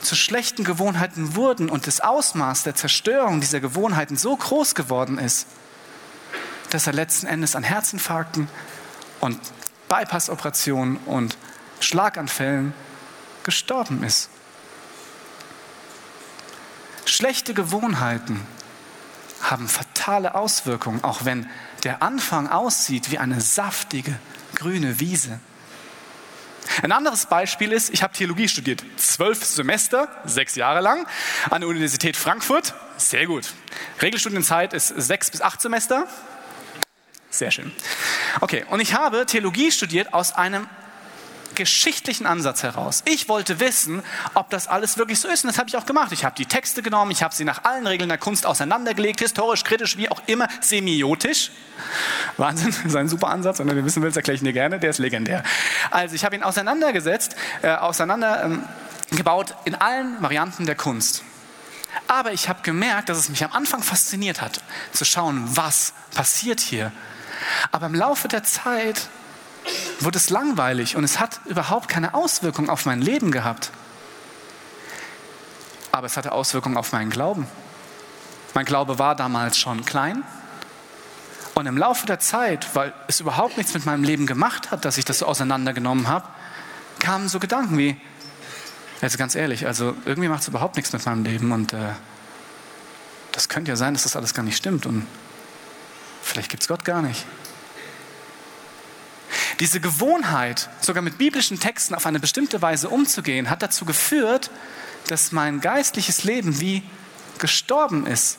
zu 0.00 0.16
schlechten 0.16 0.64
Gewohnheiten 0.64 1.36
wurden 1.36 1.68
und 1.68 1.86
das 1.86 2.00
Ausmaß 2.00 2.62
der 2.62 2.74
Zerstörung 2.74 3.40
dieser 3.40 3.60
Gewohnheiten 3.60 4.16
so 4.16 4.36
groß 4.36 4.74
geworden 4.74 5.18
ist, 5.18 5.46
dass 6.70 6.86
er 6.86 6.92
letzten 6.92 7.26
Endes 7.26 7.56
an 7.56 7.62
Herzinfarkten 7.62 8.48
und 9.20 9.38
Bypassoperationen 9.88 10.96
und 10.98 11.36
Schlaganfällen 11.80 12.72
gestorben 13.42 14.02
ist. 14.02 14.30
Schlechte 17.04 17.54
Gewohnheiten 17.54 18.40
haben 19.42 19.68
fatale 19.68 20.34
Auswirkungen, 20.34 21.02
auch 21.02 21.24
wenn 21.24 21.48
der 21.82 22.02
Anfang 22.02 22.48
aussieht 22.48 23.10
wie 23.10 23.18
eine 23.18 23.40
saftige 23.40 24.18
grüne 24.54 25.00
Wiese. 25.00 25.40
Ein 26.82 26.92
anderes 26.92 27.26
Beispiel 27.26 27.72
ist, 27.72 27.90
ich 27.90 28.02
habe 28.02 28.12
Theologie 28.12 28.48
studiert, 28.48 28.84
zwölf 28.96 29.44
Semester, 29.44 30.08
sechs 30.24 30.54
Jahre 30.56 30.80
lang, 30.80 31.06
an 31.50 31.60
der 31.60 31.68
Universität 31.68 32.16
Frankfurt. 32.16 32.74
Sehr 32.96 33.26
gut. 33.26 33.52
Regelstudienzeit 34.00 34.72
ist 34.72 34.88
sechs 34.88 35.30
bis 35.30 35.40
acht 35.40 35.60
Semester. 35.60 36.06
Sehr 37.30 37.50
schön. 37.50 37.70
Okay, 38.40 38.64
und 38.70 38.80
ich 38.80 38.94
habe 38.94 39.26
Theologie 39.26 39.70
studiert 39.70 40.12
aus 40.12 40.34
einem 40.34 40.68
geschichtlichen 41.54 42.26
Ansatz 42.26 42.62
heraus. 42.62 43.02
Ich 43.06 43.28
wollte 43.28 43.60
wissen, 43.60 44.02
ob 44.34 44.50
das 44.50 44.68
alles 44.68 44.98
wirklich 44.98 45.20
so 45.20 45.28
ist. 45.28 45.44
Und 45.44 45.48
das 45.48 45.58
habe 45.58 45.68
ich 45.68 45.76
auch 45.76 45.86
gemacht. 45.86 46.12
Ich 46.12 46.24
habe 46.24 46.34
die 46.36 46.46
Texte 46.46 46.82
genommen, 46.82 47.10
ich 47.10 47.22
habe 47.22 47.34
sie 47.34 47.44
nach 47.44 47.64
allen 47.64 47.86
Regeln 47.86 48.08
der 48.08 48.18
Kunst 48.18 48.46
auseinandergelegt, 48.46 49.20
historisch, 49.20 49.64
kritisch, 49.64 49.96
wie 49.96 50.08
auch 50.08 50.22
immer, 50.26 50.48
semiotisch. 50.60 51.50
Wahnsinn, 52.36 52.68
das 52.68 52.84
ist 52.84 52.96
ein 52.96 53.08
super 53.08 53.28
Ansatz. 53.28 53.58
Wenn 53.58 53.68
du 53.68 53.84
wissen 53.84 54.02
willst, 54.02 54.16
erkläre 54.16 54.36
ich 54.36 54.42
dir 54.42 54.52
gerne, 54.52 54.78
der 54.78 54.90
ist 54.90 54.98
legendär. 54.98 55.42
Also 55.90 56.14
ich 56.14 56.24
habe 56.24 56.36
ihn 56.36 56.42
auseinandergesetzt, 56.42 57.36
äh, 57.62 57.74
auseinandergebaut 57.74 59.50
ähm, 59.50 59.56
in 59.64 59.74
allen 59.74 60.22
Varianten 60.22 60.66
der 60.66 60.74
Kunst. 60.76 61.24
Aber 62.06 62.32
ich 62.32 62.48
habe 62.48 62.62
gemerkt, 62.62 63.08
dass 63.08 63.18
es 63.18 63.28
mich 63.28 63.44
am 63.44 63.52
Anfang 63.52 63.82
fasziniert 63.82 64.40
hat, 64.40 64.62
zu 64.92 65.04
schauen, 65.04 65.44
was 65.56 65.92
passiert 66.14 66.60
hier. 66.60 66.92
Aber 67.72 67.86
im 67.86 67.94
Laufe 67.94 68.28
der 68.28 68.44
Zeit 68.44 69.08
wurde 70.00 70.18
es 70.18 70.30
langweilig 70.30 70.96
und 70.96 71.04
es 71.04 71.20
hat 71.20 71.40
überhaupt 71.46 71.88
keine 71.88 72.14
Auswirkung 72.14 72.70
auf 72.70 72.86
mein 72.86 73.02
Leben 73.02 73.30
gehabt. 73.30 73.70
Aber 75.92 76.06
es 76.06 76.16
hatte 76.16 76.32
Auswirkungen 76.32 76.76
auf 76.76 76.92
meinen 76.92 77.10
Glauben. 77.10 77.46
Mein 78.54 78.64
Glaube 78.64 78.98
war 78.98 79.14
damals 79.14 79.58
schon 79.58 79.84
klein. 79.84 80.22
Und 81.54 81.66
im 81.66 81.76
Laufe 81.76 82.06
der 82.06 82.20
Zeit, 82.20 82.74
weil 82.74 82.92
es 83.08 83.20
überhaupt 83.20 83.56
nichts 83.56 83.74
mit 83.74 83.84
meinem 83.84 84.04
Leben 84.04 84.26
gemacht 84.26 84.70
hat, 84.70 84.84
dass 84.84 84.98
ich 84.98 85.04
das 85.04 85.18
so 85.18 85.26
auseinandergenommen 85.26 86.08
habe, 86.08 86.28
kamen 87.00 87.28
so 87.28 87.38
Gedanken 87.38 87.76
wie, 87.76 88.00
also 89.00 89.18
ganz 89.18 89.34
ehrlich, 89.34 89.66
also 89.66 89.94
irgendwie 90.04 90.28
macht 90.28 90.42
es 90.42 90.48
überhaupt 90.48 90.76
nichts 90.76 90.92
mit 90.92 91.04
meinem 91.04 91.24
Leben 91.24 91.52
und 91.52 91.72
äh, 91.72 91.92
das 93.32 93.48
könnte 93.48 93.70
ja 93.70 93.76
sein, 93.76 93.94
dass 93.94 94.04
das 94.04 94.16
alles 94.16 94.34
gar 94.34 94.42
nicht 94.42 94.56
stimmt 94.56 94.86
und 94.86 95.06
vielleicht 96.22 96.50
gibt 96.50 96.62
es 96.62 96.68
Gott 96.68 96.84
gar 96.84 97.02
nicht. 97.02 97.24
Diese 99.60 99.78
Gewohnheit, 99.78 100.70
sogar 100.80 101.02
mit 101.02 101.18
biblischen 101.18 101.60
Texten 101.60 101.94
auf 101.94 102.06
eine 102.06 102.18
bestimmte 102.18 102.62
Weise 102.62 102.88
umzugehen, 102.88 103.50
hat 103.50 103.62
dazu 103.62 103.84
geführt, 103.84 104.50
dass 105.08 105.32
mein 105.32 105.60
geistliches 105.60 106.24
Leben 106.24 106.60
wie 106.60 106.82
gestorben 107.38 108.06
ist. 108.06 108.38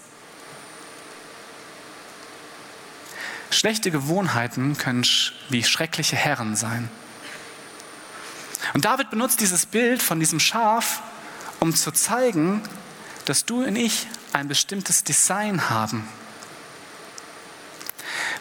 Schlechte 3.52 3.92
Gewohnheiten 3.92 4.78
können 4.78 5.06
wie 5.50 5.64
schreckliche 5.64 6.16
Herren 6.16 6.56
sein. 6.56 6.90
Und 8.74 8.86
David 8.86 9.12
benutzt 9.12 9.42
dieses 9.42 9.68
Bild 9.68 10.02
von 10.02 10.20
diesem 10.20 10.40
Schaf, 10.40 11.04
um 11.60 11.76
zu 11.76 11.92
zeigen, 11.92 12.64
dass 13.26 13.46
du 13.46 13.64
und 13.64 13.76
ich 13.76 14.08
ein 14.34 14.48
bestimmtes 14.48 15.04
Design 15.04 15.70
haben. 15.70 16.08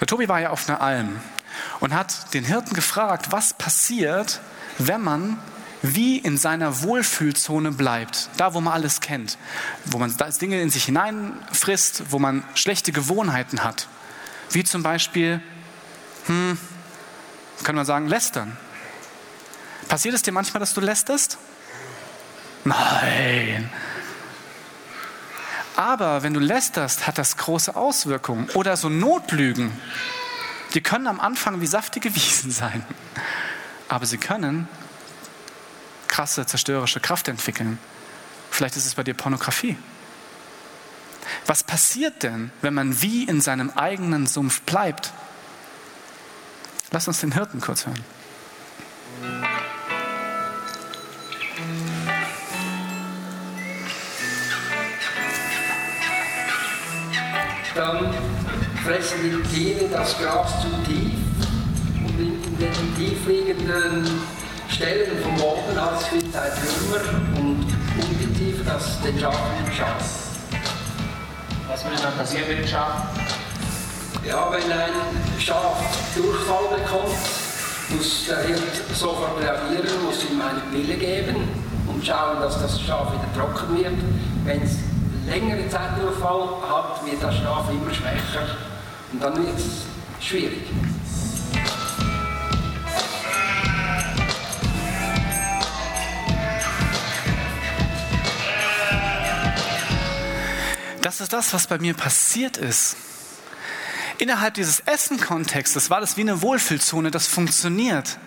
Der 0.00 0.06
Tobi 0.06 0.28
war 0.28 0.40
ja 0.40 0.50
auf 0.50 0.66
einer 0.66 0.80
Alm 0.80 1.20
und 1.80 1.94
hat 1.94 2.34
den 2.34 2.44
Hirten 2.44 2.74
gefragt, 2.74 3.32
was 3.32 3.54
passiert, 3.54 4.40
wenn 4.78 5.00
man 5.00 5.38
wie 5.82 6.18
in 6.18 6.36
seiner 6.36 6.82
Wohlfühlzone 6.82 7.72
bleibt, 7.72 8.28
da 8.36 8.54
wo 8.54 8.60
man 8.60 8.74
alles 8.74 9.00
kennt, 9.00 9.38
wo 9.86 9.98
man 9.98 10.14
Dinge 10.40 10.60
in 10.60 10.70
sich 10.70 10.84
hineinfrisst, 10.84 12.04
wo 12.10 12.18
man 12.18 12.44
schlechte 12.54 12.92
Gewohnheiten 12.92 13.64
hat, 13.64 13.88
wie 14.50 14.64
zum 14.64 14.82
Beispiel, 14.82 15.40
hm, 16.26 16.58
kann 17.62 17.76
man 17.76 17.86
sagen, 17.86 18.08
lästern. 18.08 18.56
Passiert 19.88 20.14
es 20.14 20.22
dir 20.22 20.32
manchmal, 20.32 20.60
dass 20.60 20.74
du 20.74 20.80
lästerst? 20.80 21.38
Nein. 22.64 23.70
Aber 25.76 26.22
wenn 26.22 26.34
du 26.34 26.40
lästerst, 26.40 27.06
hat 27.06 27.16
das 27.16 27.36
große 27.38 27.74
Auswirkungen. 27.74 28.50
Oder 28.50 28.76
so 28.76 28.88
Notlügen. 28.88 29.72
Die 30.74 30.80
können 30.80 31.06
am 31.06 31.20
Anfang 31.20 31.60
wie 31.60 31.66
saftige 31.66 32.14
Wiesen 32.14 32.50
sein, 32.50 32.84
aber 33.88 34.06
sie 34.06 34.18
können 34.18 34.68
krasse 36.06 36.46
zerstörerische 36.46 37.00
Kraft 37.00 37.28
entwickeln. 37.28 37.78
Vielleicht 38.50 38.76
ist 38.76 38.86
es 38.86 38.94
bei 38.94 39.02
dir 39.02 39.14
Pornografie. 39.14 39.76
Was 41.46 41.64
passiert 41.64 42.22
denn, 42.22 42.50
wenn 42.62 42.74
man 42.74 43.02
wie 43.02 43.24
in 43.24 43.40
seinem 43.40 43.70
eigenen 43.70 44.26
Sumpf 44.26 44.60
bleibt? 44.62 45.12
Lass 46.90 47.08
uns 47.08 47.20
den 47.20 47.32
Hirten 47.32 47.60
kurz 47.60 47.86
hören. 47.86 48.04
Dann 57.74 58.29
fressen 58.90 59.18
die 59.22 59.48
Tiere 59.54 59.88
das 59.88 60.18
Gras 60.18 60.50
zu 60.62 60.68
tief 60.84 61.12
und 62.04 62.18
in 62.18 62.58
den 62.58 62.96
tiefliegenden 62.96 64.04
Stellen 64.68 65.16
vom 65.22 65.36
Boden 65.36 65.80
hat 65.80 66.00
es 66.00 66.08
viel 66.08 66.30
Zeit 66.32 66.50
Würmer 66.60 67.38
und 67.38 67.66
Ungetief, 68.02 68.66
das 68.66 69.00
den 69.02 69.16
Schafen 69.16 69.72
schadet. 69.72 70.02
Was 71.68 71.84
würde 71.84 72.02
dann 72.02 72.14
passieren 72.16 72.48
mit 72.48 72.58
dem 72.58 72.66
Schaf? 72.66 73.04
Ja, 74.26 74.50
wenn 74.50 74.72
ein 74.72 74.90
Schaf 75.38 75.76
Durchfall 76.16 76.76
bekommt, 76.76 77.14
muss 77.90 78.26
der 78.26 78.42
Hirt 78.42 78.60
sofort 78.92 79.40
reagieren, 79.40 80.04
muss 80.04 80.24
ihm 80.28 80.40
eine 80.40 80.62
Pille 80.72 80.96
geben 80.96 81.36
und 81.86 82.04
schauen, 82.04 82.40
dass 82.40 82.60
das 82.60 82.80
Schaf 82.80 83.12
wieder 83.12 83.32
trocken 83.36 83.76
wird. 83.76 83.92
Wenn 84.44 84.62
es 84.62 84.78
längere 85.28 85.68
Zeit 85.68 85.96
Durchfall 86.02 86.48
hat, 86.68 87.06
wird 87.06 87.22
das 87.22 87.36
Schaf 87.36 87.70
immer 87.70 87.94
schwächer 87.94 88.69
und 89.12 89.22
dann 89.22 89.36
wird 89.36 89.58
es 89.58 90.26
schwierig. 90.26 90.62
Das 101.02 101.20
ist 101.20 101.32
das, 101.32 101.52
was 101.52 101.66
bei 101.66 101.78
mir 101.78 101.94
passiert 101.94 102.56
ist. 102.56 102.96
Innerhalb 104.18 104.54
dieses 104.54 104.80
Essen-Kontextes 104.80 105.88
war 105.88 106.00
das 106.00 106.16
wie 106.16 106.20
eine 106.20 106.42
Wohlfühlzone, 106.42 107.10
das 107.10 107.26
funktioniert. 107.26 108.18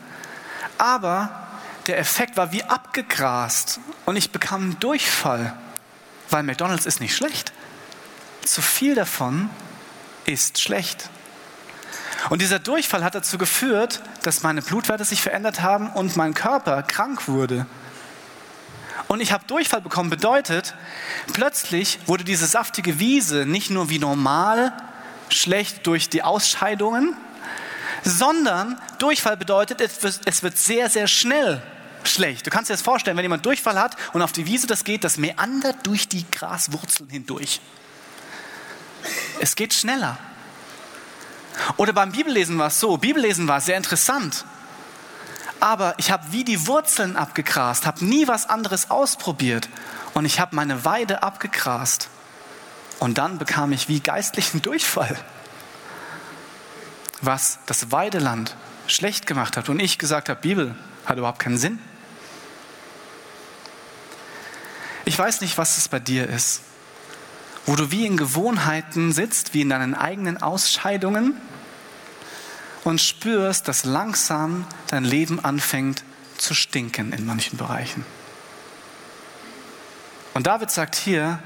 Aber 0.77 1.47
der 1.87 1.99
Effekt 1.99 2.35
war 2.35 2.51
wie 2.51 2.63
abgegrast 2.63 3.79
und 4.05 4.15
ich 4.15 4.31
bekam 4.31 4.63
einen 4.63 4.79
Durchfall, 4.79 5.55
weil 6.29 6.43
McDonald's 6.43 6.85
ist 6.85 6.99
nicht 6.99 7.15
schlecht. 7.15 7.53
Zu 8.43 8.61
viel 8.61 8.95
davon 8.95 9.49
ist 10.25 10.61
schlecht. 10.61 11.09
Und 12.29 12.41
dieser 12.41 12.59
Durchfall 12.59 13.03
hat 13.03 13.15
dazu 13.15 13.37
geführt, 13.37 14.01
dass 14.23 14.43
meine 14.43 14.61
Blutwerte 14.61 15.03
sich 15.03 15.21
verändert 15.21 15.61
haben 15.61 15.89
und 15.91 16.15
mein 16.15 16.33
Körper 16.33 16.83
krank 16.83 17.27
wurde. 17.27 17.65
Und 19.07 19.21
ich 19.21 19.31
habe 19.31 19.43
Durchfall 19.45 19.81
bekommen, 19.81 20.09
bedeutet, 20.09 20.75
plötzlich 21.33 21.99
wurde 22.05 22.23
diese 22.23 22.45
saftige 22.45 22.99
Wiese 22.99 23.45
nicht 23.45 23.69
nur 23.69 23.89
wie 23.89 23.99
normal 23.99 24.73
schlecht 25.29 25.85
durch 25.85 26.09
die 26.09 26.23
Ausscheidungen, 26.23 27.15
sondern 28.03 28.79
Durchfall 28.99 29.37
bedeutet, 29.37 29.81
es 29.81 30.43
wird 30.43 30.57
sehr, 30.57 30.89
sehr 30.89 31.07
schnell 31.07 31.61
schlecht. 32.03 32.45
Du 32.45 32.49
kannst 32.49 32.69
dir 32.69 32.73
das 32.73 32.81
vorstellen, 32.81 33.17
wenn 33.17 33.23
jemand 33.23 33.45
Durchfall 33.45 33.79
hat 33.79 33.95
und 34.13 34.21
auf 34.21 34.31
die 34.31 34.45
Wiese 34.45 34.67
das 34.67 34.83
geht, 34.83 35.03
das 35.03 35.17
meandert 35.17 35.85
durch 35.85 36.07
die 36.07 36.25
Graswurzeln 36.31 37.09
hindurch. 37.09 37.61
Es 39.43 39.57
geht 39.57 39.73
schneller. 39.73 40.17
Oder 41.75 41.91
beim 41.91 42.13
Bibellesen 42.13 42.57
war 42.57 42.67
es 42.67 42.79
so, 42.79 42.95
Bibellesen 42.95 43.49
war 43.49 43.59
sehr 43.59 43.75
interessant. 43.75 44.45
Aber 45.59 45.95
ich 45.97 46.11
habe 46.11 46.31
wie 46.31 46.45
die 46.45 46.65
Wurzeln 46.65 47.17
abgegrast, 47.17 47.85
habe 47.85 48.05
nie 48.05 48.25
was 48.29 48.47
anderes 48.47 48.89
ausprobiert 48.89 49.67
und 50.13 50.23
ich 50.23 50.39
habe 50.39 50.55
meine 50.55 50.85
Weide 50.85 51.23
abgegrast. 51.23 52.07
Und 52.99 53.17
dann 53.17 53.37
bekam 53.37 53.73
ich 53.73 53.89
wie 53.89 53.99
geistlichen 53.99 54.61
Durchfall, 54.61 55.19
was 57.19 57.59
das 57.65 57.91
Weideland 57.91 58.55
schlecht 58.87 59.27
gemacht 59.27 59.57
hat. 59.57 59.67
Und 59.67 59.81
ich 59.81 59.97
gesagt 59.97 60.29
habe, 60.29 60.39
Bibel 60.39 60.73
hat 61.05 61.17
überhaupt 61.17 61.39
keinen 61.39 61.57
Sinn. 61.57 61.79
Ich 65.03 65.19
weiß 65.19 65.41
nicht, 65.41 65.57
was 65.57 65.77
es 65.77 65.89
bei 65.89 65.99
dir 65.99 66.29
ist, 66.29 66.61
wo 67.65 67.75
du 67.75 67.91
wie 67.91 68.05
in 68.05 68.17
Gewohnheiten 68.17 69.13
sitzt, 69.13 69.53
wie 69.53 69.61
in 69.61 69.69
deinen 69.69 69.95
eigenen 69.95 70.41
Ausscheidungen 70.41 71.39
und 72.83 72.99
spürst, 72.99 73.67
dass 73.67 73.85
langsam 73.85 74.67
dein 74.87 75.05
Leben 75.05 75.43
anfängt 75.43 76.03
zu 76.37 76.53
stinken 76.53 77.13
in 77.13 77.25
manchen 77.25 77.57
Bereichen. 77.57 78.05
Und 80.33 80.47
David 80.47 80.71
sagt 80.71 80.95
hier, 80.95 81.39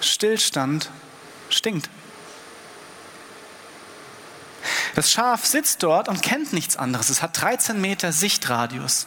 Stillstand 0.00 0.90
stinkt. 1.48 1.88
Das 4.94 5.10
Schaf 5.10 5.46
sitzt 5.46 5.82
dort 5.82 6.08
und 6.08 6.22
kennt 6.22 6.52
nichts 6.52 6.76
anderes. 6.76 7.08
Es 7.08 7.22
hat 7.22 7.40
13 7.40 7.80
Meter 7.80 8.12
Sichtradius. 8.12 9.06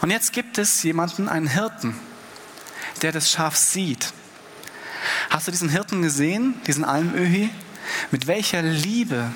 Und 0.00 0.10
jetzt 0.10 0.32
gibt 0.32 0.56
es 0.56 0.82
jemanden, 0.82 1.28
einen 1.28 1.46
Hirten, 1.46 1.94
der 3.02 3.12
das 3.12 3.30
Schaf 3.30 3.56
sieht. 3.56 4.12
Hast 5.34 5.48
du 5.48 5.50
diesen 5.50 5.68
Hirten 5.68 6.00
gesehen, 6.00 6.54
diesen 6.64 6.84
Almöhi? 6.84 7.50
Mit 8.12 8.28
welcher 8.28 8.62
Liebe 8.62 9.32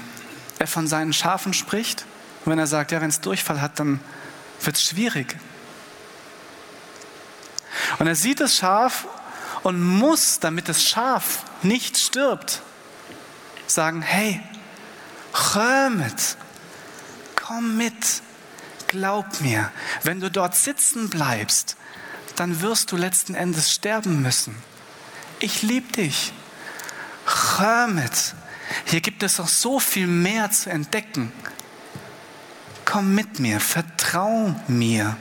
er 0.61 0.69
von 0.69 0.87
seinen 0.87 1.12
Schafen 1.12 1.52
spricht? 1.52 2.07
Und 2.45 2.52
wenn 2.52 2.59
er 2.61 2.69
sagt, 2.69 2.93
ja, 2.93 3.00
wenn 3.00 3.09
es 3.09 3.21
Durchfall 3.21 3.61
hat, 3.61 3.81
dann 3.81 3.99
wird 4.62 4.76
es 4.76 4.85
schwierig. 4.85 5.37
Und 7.99 8.07
er 8.07 8.14
sieht 8.14 8.38
das 8.38 8.55
Schaf 8.55 9.09
und 9.64 9.83
muss, 9.83 10.38
damit 10.38 10.69
das 10.69 10.85
Schaf 10.85 11.43
nicht 11.64 11.99
stirbt, 11.99 12.62
sagen, 13.67 14.00
hey, 14.00 14.40
Römet, 15.57 16.37
komm 17.35 17.76
mit, 17.76 18.23
glaub 18.87 19.40
mir, 19.40 19.73
wenn 20.05 20.21
du 20.21 20.31
dort 20.31 20.55
sitzen 20.55 21.11
bleibst, 21.11 21.76
dann 22.37 22.61
wirst 22.61 22.93
du 22.93 22.97
letzten 22.97 23.35
Endes 23.35 23.73
sterben 23.73 24.23
müssen. 24.23 24.55
Ich 25.40 25.62
liebe 25.62 25.92
dich. 25.92 26.33
Römet, 27.59 28.35
hier 28.87 29.00
gibt 29.00 29.23
es 29.23 29.38
noch 29.38 29.49
so 29.49 29.78
viel 29.78 30.07
mehr 30.07 30.50
zu 30.50 30.71
entdecken. 30.71 31.33
Komm 32.85 33.14
mit 33.14 33.38
mir, 33.38 33.61
vertrau 33.61 34.54
mir. 34.66 35.16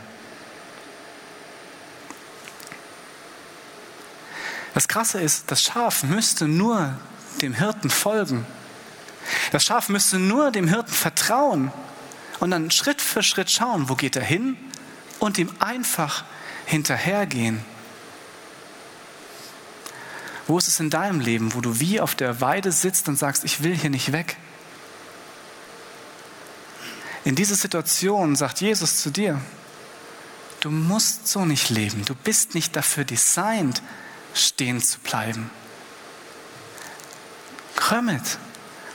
Das 4.74 4.88
Krasse 4.88 5.20
ist, 5.20 5.52
das 5.52 5.64
Schaf 5.64 6.04
müsste 6.04 6.48
nur 6.48 6.98
dem 7.42 7.54
Hirten 7.54 7.90
folgen. 7.90 8.46
Das 9.52 9.66
Schaf 9.66 9.90
müsste 9.90 10.18
nur 10.18 10.52
dem 10.52 10.68
Hirten 10.68 10.94
vertrauen 10.94 11.72
und 12.40 12.52
dann 12.52 12.72
Schritt 12.72 13.02
für 13.02 13.24
Schritt 13.24 13.52
schauen, 13.52 13.90
wo 13.90 13.96
geht 13.96 14.16
er 14.16 14.24
hin 14.24 14.56
und 15.20 15.38
ihm 15.38 15.50
einfach 15.60 16.24
hinterhergehen. 16.66 17.64
Wo 20.48 20.58
ist 20.58 20.68
es 20.68 20.80
in 20.80 20.90
deinem 20.90 21.20
Leben, 21.20 21.54
wo 21.54 21.62
du 21.62 21.80
wie 21.80 22.00
auf 22.00 22.16
der 22.16 22.40
Weide 22.40 22.72
sitzt 22.72 23.10
und 23.10 23.18
sagst, 23.18 23.44
ich 23.44 23.64
will 23.64 23.76
hier 23.76 23.90
nicht 23.90 24.14
weg? 24.14 24.38
In 27.26 27.36
dieser 27.36 27.56
Situation 27.56 28.38
sagt 28.38 28.62
Jesus 28.62 29.02
zu 29.02 29.10
dir, 29.10 29.42
du 30.62 30.72
musst 30.72 31.28
so 31.28 31.44
nicht 31.44 31.70
leben, 31.70 32.06
du 32.06 32.16
bist 32.16 32.56
nicht 32.56 32.76
dafür 32.78 33.04
designt, 33.04 33.82
stehen 34.34 34.82
zu 34.82 35.00
bleiben. 35.00 35.50
Komm 37.76 38.06
mit, 38.06 38.38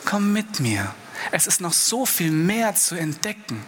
komm 0.06 0.32
mit 0.32 0.60
mir. 0.60 0.94
Es 1.30 1.46
ist 1.46 1.60
noch 1.60 1.74
so 1.74 2.06
viel 2.06 2.30
mehr 2.30 2.74
zu 2.74 2.94
entdecken. 2.94 3.62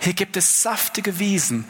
Hier 0.00 0.14
gibt 0.14 0.36
es 0.36 0.62
saftige 0.62 1.20
Wiesen, 1.20 1.64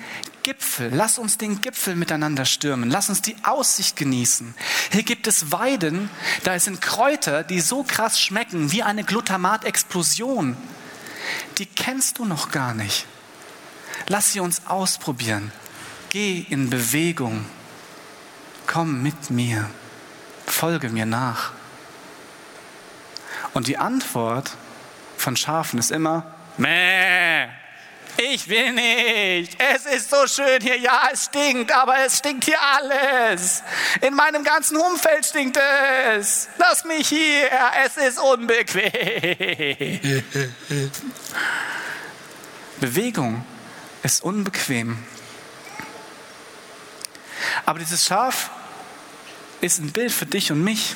Gipfel. 0.44 0.90
Lass 0.94 1.18
uns 1.18 1.38
den 1.38 1.61
Gipfel 1.61 1.96
miteinander 1.96 2.44
stürmen. 2.44 2.88
Lass 2.88 3.09
uns 3.09 3.20
die 3.20 3.35
Aussicht 3.42 3.96
genießen. 3.96 4.54
Hier 4.92 5.02
gibt 5.02 5.26
es 5.26 5.50
Weiden, 5.50 6.09
da 6.44 6.57
sind 6.61 6.80
Kräuter, 6.80 7.42
die 7.42 7.61
so 7.61 7.83
krass 7.83 8.20
schmecken 8.20 8.70
wie 8.70 8.85
eine 8.85 9.02
Glutamatexplosion. 9.02 10.57
Die 11.59 11.66
kennst 11.66 12.18
du 12.18 12.24
noch 12.24 12.52
gar 12.52 12.74
nicht. 12.74 13.07
Lass 14.07 14.33
sie 14.33 14.38
uns 14.38 14.66
ausprobieren. 14.66 15.50
Geh 16.11 16.46
in 16.48 16.70
Bewegung 16.70 17.44
komm 18.66 19.02
mit 19.02 19.30
mir, 19.30 19.68
folge 20.46 20.88
mir 20.88 21.07
nach. 21.07 21.52
Und 23.52 23.68
die 23.68 23.78
Antwort 23.78 24.52
von 25.16 25.37
Schafen 25.37 25.78
ist 25.78 25.90
immer, 25.90 26.35
Mäh, 26.57 27.48
ich 28.16 28.48
will 28.48 28.72
nicht. 28.72 29.57
Es 29.61 29.87
ist 29.87 30.11
so 30.11 30.27
schön 30.27 30.61
hier. 30.61 30.79
Ja, 30.79 31.09
es 31.12 31.24
stinkt, 31.27 31.72
aber 31.72 31.98
es 32.05 32.18
stinkt 32.18 32.44
hier 32.44 32.61
alles. 32.61 33.62
In 34.00 34.14
meinem 34.14 34.44
ganzen 34.44 34.77
Umfeld 34.77 35.27
stinkt 35.27 35.57
es. 35.57 36.48
Lass 36.59 36.85
mich 36.85 37.09
hier. 37.09 37.50
Es 37.85 37.96
ist 37.96 38.18
unbequem. 38.18 40.00
Bewegung 42.81 43.44
ist 44.03 44.22
unbequem. 44.22 44.98
Aber 47.66 47.79
dieses 47.79 48.07
Schaf 48.07 48.50
ist 49.61 49.79
ein 49.79 49.92
Bild 49.92 50.12
für 50.12 50.27
dich 50.27 50.53
und 50.53 50.62
mich. 50.62 50.94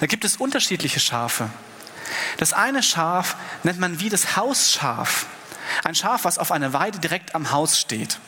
Da 0.00 0.06
gibt 0.06 0.24
es 0.24 0.36
unterschiedliche 0.36 1.00
Schafe. 1.00 1.50
Das 2.36 2.52
eine 2.52 2.82
Schaf 2.82 3.36
nennt 3.62 3.80
man 3.80 4.00
wie 4.00 4.08
das 4.08 4.36
Hausschaf. 4.36 5.26
Ein 5.82 5.94
Schaf, 5.94 6.24
was 6.24 6.38
auf 6.38 6.52
einer 6.52 6.72
Weide 6.72 6.98
direkt 6.98 7.34
am 7.34 7.50
Haus 7.50 7.78
steht. 7.78 8.18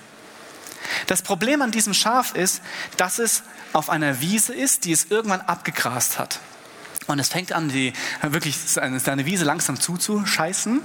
Das 1.07 1.23
Problem 1.23 1.63
an 1.63 1.71
diesem 1.71 1.95
Schaf 1.95 2.35
ist, 2.35 2.63
dass 2.97 3.19
es 3.19 3.43
auf 3.73 3.91
einer 3.91 4.21
Wiese 4.21 4.55
ist, 4.55 4.85
die 4.85 4.93
es 4.93 5.07
irgendwann 5.11 5.41
abgegrast 5.41 6.19
hat. 6.19 6.41
Und 7.07 7.19
es 7.19 7.29
fängt 7.29 7.53
an, 7.53 7.69
die, 7.69 7.93
wirklich 8.23 8.57
seine 8.59 9.27
Wiese 9.27 9.45
langsam 9.45 9.79
zuzuscheißen 9.79 10.83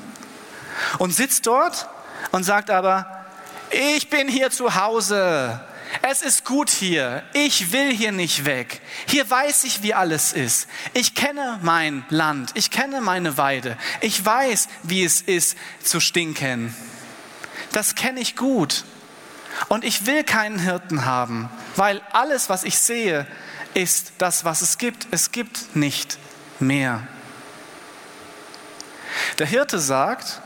und 1.00 1.12
sitzt 1.12 1.48
dort 1.48 1.88
und 2.32 2.44
sagt 2.44 2.70
aber, 2.70 3.26
ich 3.72 4.10
bin 4.10 4.28
hier 4.28 4.52
zu 4.52 4.76
Hause. 4.76 5.60
Es 6.02 6.22
ist 6.22 6.46
gut 6.46 6.70
hier. 6.70 7.24
Ich 7.34 7.72
will 7.72 7.92
hier 7.92 8.12
nicht 8.12 8.46
weg. 8.46 8.82
Hier 9.08 9.30
weiß 9.30 9.66
ich, 9.66 9.84
wie 9.84 9.94
alles 9.94 10.34
ist. 10.34 10.68
Ich 10.94 11.16
kenne 11.16 11.60
mein 11.62 12.06
Land. 12.10 12.52
Ich 12.56 12.72
kenne 12.72 13.02
meine 13.02 13.38
Weide. 13.38 13.78
Ich 14.00 14.24
weiß, 14.24 14.70
wie 14.84 15.04
es 15.04 15.22
ist 15.22 15.58
zu 15.84 16.00
stinken. 16.00 16.74
Das 17.72 17.96
kenne 17.96 18.20
ich 18.20 18.36
gut. 18.36 18.86
Und 19.68 19.84
ich 19.84 20.06
will 20.06 20.24
keinen 20.24 20.60
Hirten 20.60 21.06
haben, 21.06 21.50
weil 21.76 22.02
alles, 22.14 22.50
was 22.50 22.64
ich 22.64 22.78
sehe, 22.78 23.28
ist 23.74 24.14
das, 24.18 24.46
was 24.46 24.62
es 24.62 24.78
gibt. 24.78 25.08
Es 25.12 25.32
gibt 25.32 25.76
nicht 25.76 26.18
mehr. 26.60 27.06
Der 29.40 29.46
Hirte 29.46 29.80
sagt, 29.80 30.42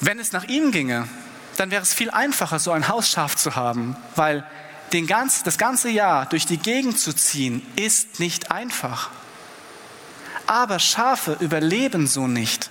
wenn 0.00 0.18
es 0.18 0.32
nach 0.32 0.44
ihm 0.44 0.72
ginge, 0.72 1.08
dann 1.60 1.70
wäre 1.70 1.82
es 1.82 1.92
viel 1.92 2.08
einfacher, 2.10 2.58
so 2.58 2.72
ein 2.72 2.88
Hausschaf 2.88 3.36
zu 3.36 3.54
haben, 3.54 3.94
weil 4.16 4.46
den 4.94 5.06
ganz, 5.06 5.42
das 5.42 5.58
ganze 5.58 5.90
Jahr 5.90 6.24
durch 6.24 6.46
die 6.46 6.56
Gegend 6.56 6.98
zu 6.98 7.12
ziehen, 7.12 7.60
ist 7.76 8.18
nicht 8.18 8.50
einfach. 8.50 9.10
Aber 10.46 10.78
Schafe 10.78 11.36
überleben 11.40 12.06
so 12.06 12.26
nicht. 12.26 12.70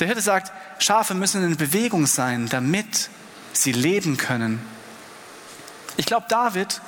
Der 0.00 0.06
Hirte 0.06 0.22
sagt, 0.22 0.50
Schafe 0.82 1.12
müssen 1.12 1.44
in 1.44 1.58
Bewegung 1.58 2.06
sein, 2.06 2.48
damit 2.48 3.10
sie 3.52 3.72
leben 3.72 4.16
können. 4.16 4.66
Ich 5.98 6.06
glaube, 6.06 6.24
David 6.30 6.80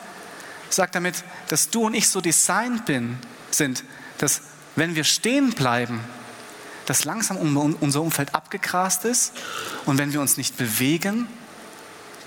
sagt 0.70 0.94
damit, 0.94 1.24
dass 1.48 1.68
du 1.68 1.84
und 1.84 1.94
ich 1.94 2.08
so 2.08 2.22
designt 2.22 2.86
bin, 2.86 3.18
sind, 3.50 3.84
dass 4.16 4.40
wenn 4.76 4.94
wir 4.94 5.04
stehen 5.04 5.50
bleiben, 5.50 6.00
dass 6.88 7.04
langsam 7.04 7.36
unser 7.80 8.00
Umfeld 8.00 8.34
abgegrast 8.34 9.04
ist 9.04 9.34
und 9.84 9.98
wenn 9.98 10.14
wir 10.14 10.22
uns 10.22 10.38
nicht 10.38 10.56
bewegen, 10.56 11.28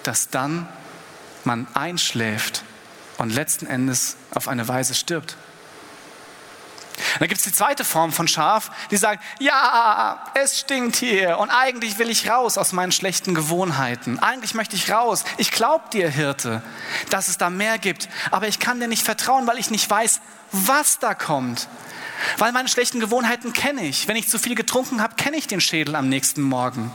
dass 0.03 0.29
dann 0.29 0.67
man 1.45 1.65
einschläft 1.73 2.63
und 3.17 3.31
letzten 3.31 3.65
Endes 3.65 4.17
auf 4.29 4.47
eine 4.47 4.67
Weise 4.67 4.93
stirbt. 4.93 5.35
dann 7.17 7.27
gibt 7.27 7.39
es 7.39 7.45
die 7.45 7.51
zweite 7.51 7.83
Form 7.83 8.11
von 8.11 8.27
Schaf, 8.27 8.69
die 8.91 8.97
sagt, 8.97 9.23
ja, 9.39 10.23
es 10.35 10.59
stinkt 10.59 10.95
hier 10.95 11.39
und 11.39 11.49
eigentlich 11.49 11.97
will 11.97 12.11
ich 12.11 12.29
raus 12.29 12.59
aus 12.59 12.71
meinen 12.71 12.91
schlechten 12.91 13.33
Gewohnheiten. 13.33 14.19
Eigentlich 14.19 14.53
möchte 14.53 14.75
ich 14.75 14.91
raus. 14.91 15.23
Ich 15.37 15.49
glaube 15.49 15.85
dir, 15.91 16.07
Hirte, 16.07 16.61
dass 17.09 17.29
es 17.29 17.39
da 17.39 17.49
mehr 17.49 17.79
gibt, 17.79 18.09
aber 18.29 18.47
ich 18.47 18.59
kann 18.59 18.79
dir 18.79 18.87
nicht 18.87 19.03
vertrauen, 19.03 19.47
weil 19.47 19.57
ich 19.57 19.71
nicht 19.71 19.89
weiß, 19.89 20.21
was 20.51 20.99
da 20.99 21.15
kommt. 21.15 21.67
Weil 22.37 22.51
meine 22.51 22.69
schlechten 22.69 22.99
Gewohnheiten 22.99 23.53
kenne 23.53 23.85
ich. 23.85 24.07
Wenn 24.07 24.15
ich 24.15 24.27
zu 24.27 24.39
viel 24.39 24.55
getrunken 24.55 25.01
habe, 25.01 25.15
kenne 25.15 25.37
ich 25.37 25.47
den 25.47 25.61
Schädel 25.61 25.95
am 25.95 26.09
nächsten 26.09 26.41
Morgen. 26.41 26.91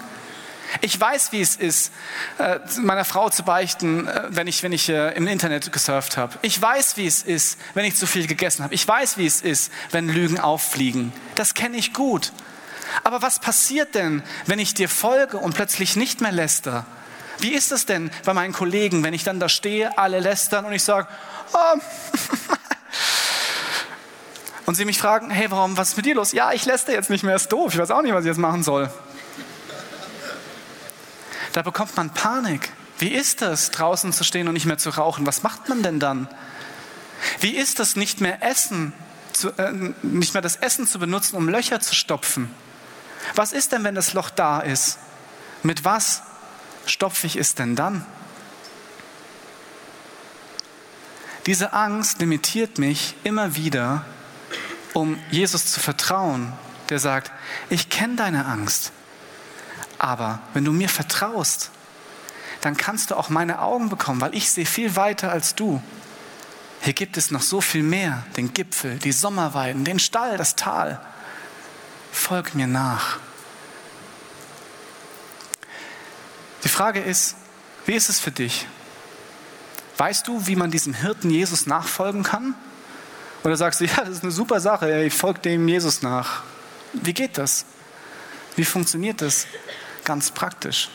Ich 0.81 1.01
weiß, 1.01 1.33
wie 1.33 1.41
es 1.41 1.57
ist, 1.57 1.93
äh, 2.39 2.59
meiner 2.81 3.05
Frau 3.05 3.31
zu 3.31 3.45
beichten, 3.45 4.09
äh, 4.09 4.25
wenn 4.29 4.47
ich, 4.47 4.63
wenn 4.63 4.73
ich 4.73 4.89
äh, 4.89 5.15
im 5.17 5.27
Internet 5.27 5.73
gesurft 5.73 6.17
habe. 6.17 6.37
Ich 6.43 6.61
weiß, 6.61 6.97
wie 6.97 7.07
es 7.07 7.23
ist, 7.23 7.59
wenn 7.75 7.85
ich 7.85 7.97
zu 7.97 8.07
viel 8.07 8.27
gegessen 8.27 8.65
habe. 8.65 8.75
Ich 8.75 8.87
weiß, 8.87 9.17
wie 9.19 9.27
es 9.27 9.41
ist, 9.41 9.73
wenn 9.93 10.09
Lügen 10.09 10.41
auffliegen. 10.41 11.13
Das 11.35 11.55
kenne 11.55 11.77
ich 11.77 11.95
gut. 11.95 12.33
Aber 13.05 13.23
was 13.23 13.39
passiert 13.39 13.95
denn, 13.95 14.23
wenn 14.47 14.59
ich 14.59 14.75
dir 14.75 14.89
folge 14.89 15.39
und 15.39 15.55
plötzlich 15.55 15.97
nicht 15.97 16.21
mehr 16.21 16.33
läster? 16.33 16.87
Wie 17.39 17.53
ist 17.53 17.71
es 17.73 17.87
denn 17.87 18.11
bei 18.25 18.33
meinen 18.33 18.53
Kollegen, 18.53 19.05
wenn 19.05 19.15
ich 19.15 19.25
dann 19.25 19.41
da 19.41 19.49
stehe, 19.49 19.99
alle 19.99 20.21
lästern 20.21 20.65
und 20.65 20.73
ich 20.73 20.83
sage, 20.83 21.07
oh, 21.53 21.81
und 24.67 24.75
sie 24.75 24.85
mich 24.85 24.99
fragen, 24.99 25.31
hey, 25.31 25.51
warum, 25.51 25.77
was 25.77 25.91
ist 25.91 25.97
mit 25.97 26.07
dir 26.07 26.17
los? 26.17 26.33
Ja, 26.33 26.53
ich 26.53 26.67
läster 26.67 26.93
jetzt 26.93 27.09
nicht 27.09 27.23
mehr, 27.23 27.37
ist 27.37 27.49
doof, 27.49 27.73
ich 27.73 27.81
weiß 27.81 27.91
auch 27.93 28.03
nicht, 28.03 28.13
was 28.13 28.25
ich 28.25 28.29
jetzt 28.29 28.39
machen 28.39 28.63
soll. 28.63 28.91
Da 31.53 31.63
bekommt 31.63 31.97
man 31.97 32.11
Panik. 32.11 32.71
Wie 32.99 33.09
ist 33.09 33.43
das, 33.43 33.71
draußen 33.71 34.13
zu 34.13 34.25
stehen 34.25 34.49
und 34.49 34.55
nicht 34.55 34.67
mehr 34.67 34.79
zu 34.79 34.91
rauchen? 34.91 35.27
Was 35.27 35.43
macht 35.43 35.69
man 35.69 35.83
denn 35.83 36.01
dann? 36.01 36.29
Wie 37.41 37.57
ist 37.57 37.79
das, 37.79 37.97
nicht 37.97 38.21
mehr 38.21 38.43
essen, 38.43 38.93
zu, 39.33 39.51
äh, 39.57 39.73
nicht 40.03 40.35
mehr 40.35 40.43
das 40.43 40.57
Essen 40.57 40.87
zu 40.87 40.99
benutzen, 40.99 41.37
um 41.37 41.49
Löcher 41.49 41.81
zu 41.81 41.95
stopfen? 41.95 42.51
Was 43.35 43.53
ist 43.53 43.73
denn, 43.73 43.85
wenn 43.85 43.95
das 43.95 44.15
Loch 44.15 44.31
da 44.31 44.61
ist? 44.61 44.99
Mit 45.63 45.85
was 45.85 46.23
stopfe 46.87 47.27
ich 47.27 47.37
es 47.37 47.55
denn 47.55 47.77
dann? 47.77 48.05
Diese 51.47 51.73
Angst 51.73 52.19
limitiert 52.19 52.79
mich 52.79 53.15
immer 53.23 53.55
wieder, 53.55 54.05
um 54.97 55.19
Jesus 55.31 55.67
zu 55.67 55.79
vertrauen, 55.79 56.55
der 56.89 56.99
sagt, 56.99 57.31
ich 57.69 57.91
kenne 57.91 58.17
deine 58.17 58.47
Angst. 58.47 58.93
Aber 59.99 60.41
wenn 60.55 60.65
du 60.65 60.73
mir 60.73 60.89
vertraust, 60.89 61.71
dann 62.63 62.79
kannst 62.79 63.11
du 63.11 63.17
auch 63.17 63.29
meine 63.29 63.61
Augen 63.61 63.91
bekommen, 63.91 64.23
weil 64.23 64.35
ich 64.35 64.51
sehe 64.51 64.65
viel 64.65 64.97
weiter 64.97 65.31
als 65.31 65.55
du. 65.55 65.83
Hier 66.81 66.95
gibt 66.95 67.19
es 67.19 67.31
noch 67.31 67.43
so 67.43 67.61
viel 67.61 67.83
mehr, 67.83 68.25
den 68.39 68.55
Gipfel, 68.55 68.99
die 68.99 69.13
Sommerweiden, 69.13 69.85
den 69.85 69.99
Stall, 69.99 70.39
das 70.39 70.57
Tal. 70.57 70.99
Folg 72.11 72.55
mir 72.55 72.67
nach. 72.67 73.19
Die 76.65 76.71
Frage 76.71 77.01
ist, 77.01 77.37
wie 77.85 77.93
ist 77.93 78.09
es 78.09 78.19
für 78.19 78.31
dich? 78.31 78.67
Weißt 79.99 80.27
du, 80.27 80.47
wie 80.47 80.57
man 80.57 80.71
diesem 80.71 80.95
Hirten 80.95 81.29
Jesus 81.29 81.67
nachfolgen 81.67 82.23
kann? 82.23 82.55
Oder 83.47 83.57
sagst 83.57 83.81
du, 83.81 83.85
ja, 83.87 83.97
das 83.97 84.11
ist 84.11 84.23
eine 84.23 84.33
super 84.33 84.61
Sache, 84.61 85.05
ich 85.05 85.15
folge 85.15 85.41
dem 85.41 85.67
Jesus 85.67 86.03
nach. 86.03 86.43
Wie 86.93 87.15
geht 87.15 87.39
das? 87.39 87.65
Wie 88.57 88.65
funktioniert 88.65 89.23
das? 89.23 89.47
ganz 90.07 90.31
praktisch. 90.31 90.89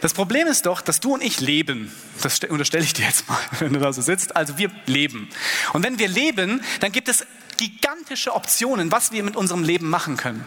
Das 0.00 0.14
Problem 0.14 0.46
ist 0.46 0.66
doch, 0.66 0.80
dass 0.80 1.00
du 1.00 1.14
und 1.14 1.22
ich 1.22 1.40
leben. 1.40 1.92
Das 2.22 2.38
unterstelle 2.40 2.84
ich 2.84 2.94
dir 2.94 3.04
jetzt 3.04 3.28
mal, 3.28 3.38
wenn 3.58 3.74
du 3.74 3.80
da 3.80 3.92
so 3.92 4.00
sitzt. 4.00 4.34
Also 4.34 4.56
wir 4.56 4.70
leben. 4.86 5.28
Und 5.74 5.82
wenn 5.82 5.98
wir 5.98 6.08
leben, 6.08 6.62
dann 6.80 6.92
gibt 6.92 7.08
es 7.08 7.26
gigantische 7.58 8.34
Optionen, 8.34 8.90
was 8.90 9.12
wir 9.12 9.22
mit 9.22 9.36
unserem 9.36 9.62
Leben 9.62 9.90
machen 9.90 10.16
können. 10.16 10.44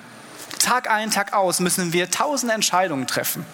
Tag 0.59 0.89
ein, 0.89 1.11
Tag 1.11 1.33
aus 1.33 1.59
müssen 1.59 1.93
wir 1.93 2.09
tausende 2.09 2.53
Entscheidungen 2.53 3.05
treffen. 3.05 3.45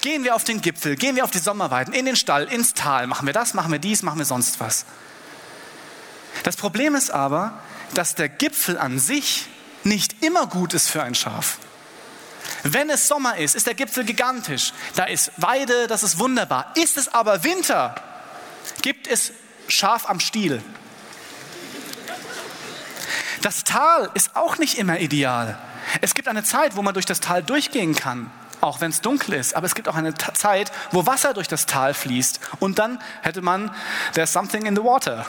Gehen 0.00 0.22
wir 0.24 0.34
auf 0.34 0.44
den 0.44 0.60
Gipfel, 0.60 0.96
gehen 0.96 1.16
wir 1.16 1.24
auf 1.24 1.30
die 1.30 1.38
Sommerweiden, 1.38 1.94
in 1.94 2.04
den 2.04 2.14
Stall, 2.14 2.44
ins 2.44 2.74
Tal, 2.74 3.06
machen 3.06 3.26
wir 3.26 3.32
das, 3.32 3.54
machen 3.54 3.72
wir 3.72 3.78
dies, 3.78 4.02
machen 4.02 4.18
wir 4.18 4.26
sonst 4.26 4.60
was. 4.60 4.84
Das 6.42 6.56
Problem 6.56 6.94
ist 6.94 7.10
aber, 7.10 7.58
dass 7.94 8.14
der 8.14 8.28
Gipfel 8.28 8.78
an 8.78 8.98
sich 8.98 9.46
nicht 9.84 10.22
immer 10.22 10.46
gut 10.46 10.74
ist 10.74 10.88
für 10.88 11.02
ein 11.02 11.14
Schaf. 11.14 11.58
Wenn 12.62 12.90
es 12.90 13.08
Sommer 13.08 13.36
ist, 13.36 13.54
ist 13.54 13.66
der 13.66 13.74
Gipfel 13.74 14.04
gigantisch. 14.04 14.72
Da 14.94 15.04
ist 15.04 15.32
Weide, 15.36 15.86
das 15.86 16.02
ist 16.02 16.18
wunderbar. 16.18 16.72
Ist 16.76 16.96
es 16.96 17.08
aber 17.12 17.44
Winter, 17.44 17.94
gibt 18.82 19.06
es 19.06 19.32
Schaf 19.68 20.08
am 20.08 20.20
Stiel. 20.20 20.62
Das 23.42 23.64
Tal 23.64 24.10
ist 24.14 24.36
auch 24.36 24.58
nicht 24.58 24.78
immer 24.78 25.00
ideal. 25.00 25.58
Es 26.00 26.14
gibt 26.14 26.28
eine 26.28 26.44
Zeit, 26.44 26.76
wo 26.76 26.82
man 26.82 26.94
durch 26.94 27.06
das 27.06 27.20
Tal 27.20 27.42
durchgehen 27.42 27.96
kann, 27.96 28.30
auch 28.60 28.80
wenn 28.80 28.90
es 28.90 29.00
dunkel 29.00 29.34
ist. 29.34 29.54
Aber 29.56 29.66
es 29.66 29.74
gibt 29.74 29.88
auch 29.88 29.96
eine 29.96 30.14
Zeit, 30.14 30.70
wo 30.92 31.06
Wasser 31.06 31.34
durch 31.34 31.48
das 31.48 31.66
Tal 31.66 31.94
fließt. 31.94 32.38
Und 32.60 32.78
dann 32.78 33.00
hätte 33.22 33.42
man, 33.42 33.74
there's 34.14 34.32
something 34.32 34.66
in 34.66 34.76
the 34.76 34.82
water. 34.82 35.26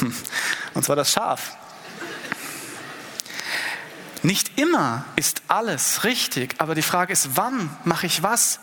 Und 0.74 0.84
zwar 0.84 0.96
das 0.96 1.12
Schaf. 1.12 1.56
Nicht 4.22 4.58
immer 4.58 5.04
ist 5.16 5.42
alles 5.48 6.04
richtig, 6.04 6.54
aber 6.58 6.74
die 6.74 6.82
Frage 6.82 7.12
ist, 7.12 7.36
wann 7.36 7.68
mache 7.84 8.06
ich 8.06 8.22
was? 8.22 8.58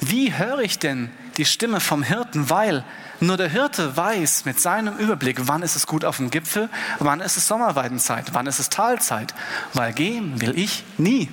Wie 0.00 0.34
höre 0.34 0.60
ich 0.60 0.78
denn 0.78 1.10
die 1.38 1.46
Stimme 1.46 1.80
vom 1.80 2.02
Hirten? 2.02 2.50
Weil 2.50 2.84
nur 3.20 3.38
der 3.38 3.48
Hirte 3.48 3.96
weiß 3.96 4.44
mit 4.44 4.60
seinem 4.60 4.98
Überblick, 4.98 5.48
wann 5.48 5.62
ist 5.62 5.74
es 5.74 5.86
gut 5.86 6.04
auf 6.04 6.18
dem 6.18 6.30
Gipfel, 6.30 6.68
wann 6.98 7.22
ist 7.22 7.38
es 7.38 7.48
Sommerweidenzeit, 7.48 8.26
wann 8.34 8.46
ist 8.46 8.58
es 8.58 8.68
Talzeit. 8.68 9.34
Weil 9.72 9.94
gehen 9.94 10.40
will 10.42 10.58
ich 10.58 10.84
nie. 10.98 11.30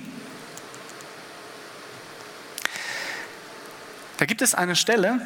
Da 4.16 4.24
gibt 4.24 4.40
es 4.40 4.54
eine 4.54 4.76
Stelle 4.76 5.20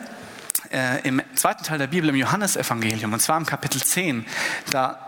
äh, 0.73 1.07
im 1.07 1.23
zweiten 1.35 1.65
Teil 1.65 1.79
der 1.79 1.87
Bibel, 1.87 2.09
im 2.11 2.17
Johannesevangelium, 2.17 3.13
und 3.13 3.21
zwar 3.21 3.37
im 3.37 3.47
Kapitel 3.47 3.83
10. 3.83 4.27
Da 4.71 4.99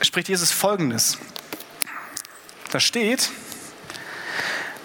spricht 0.00 0.28
Jesus 0.28 0.50
Folgendes. 0.50 1.18
Da 2.70 2.80
steht, 2.80 3.30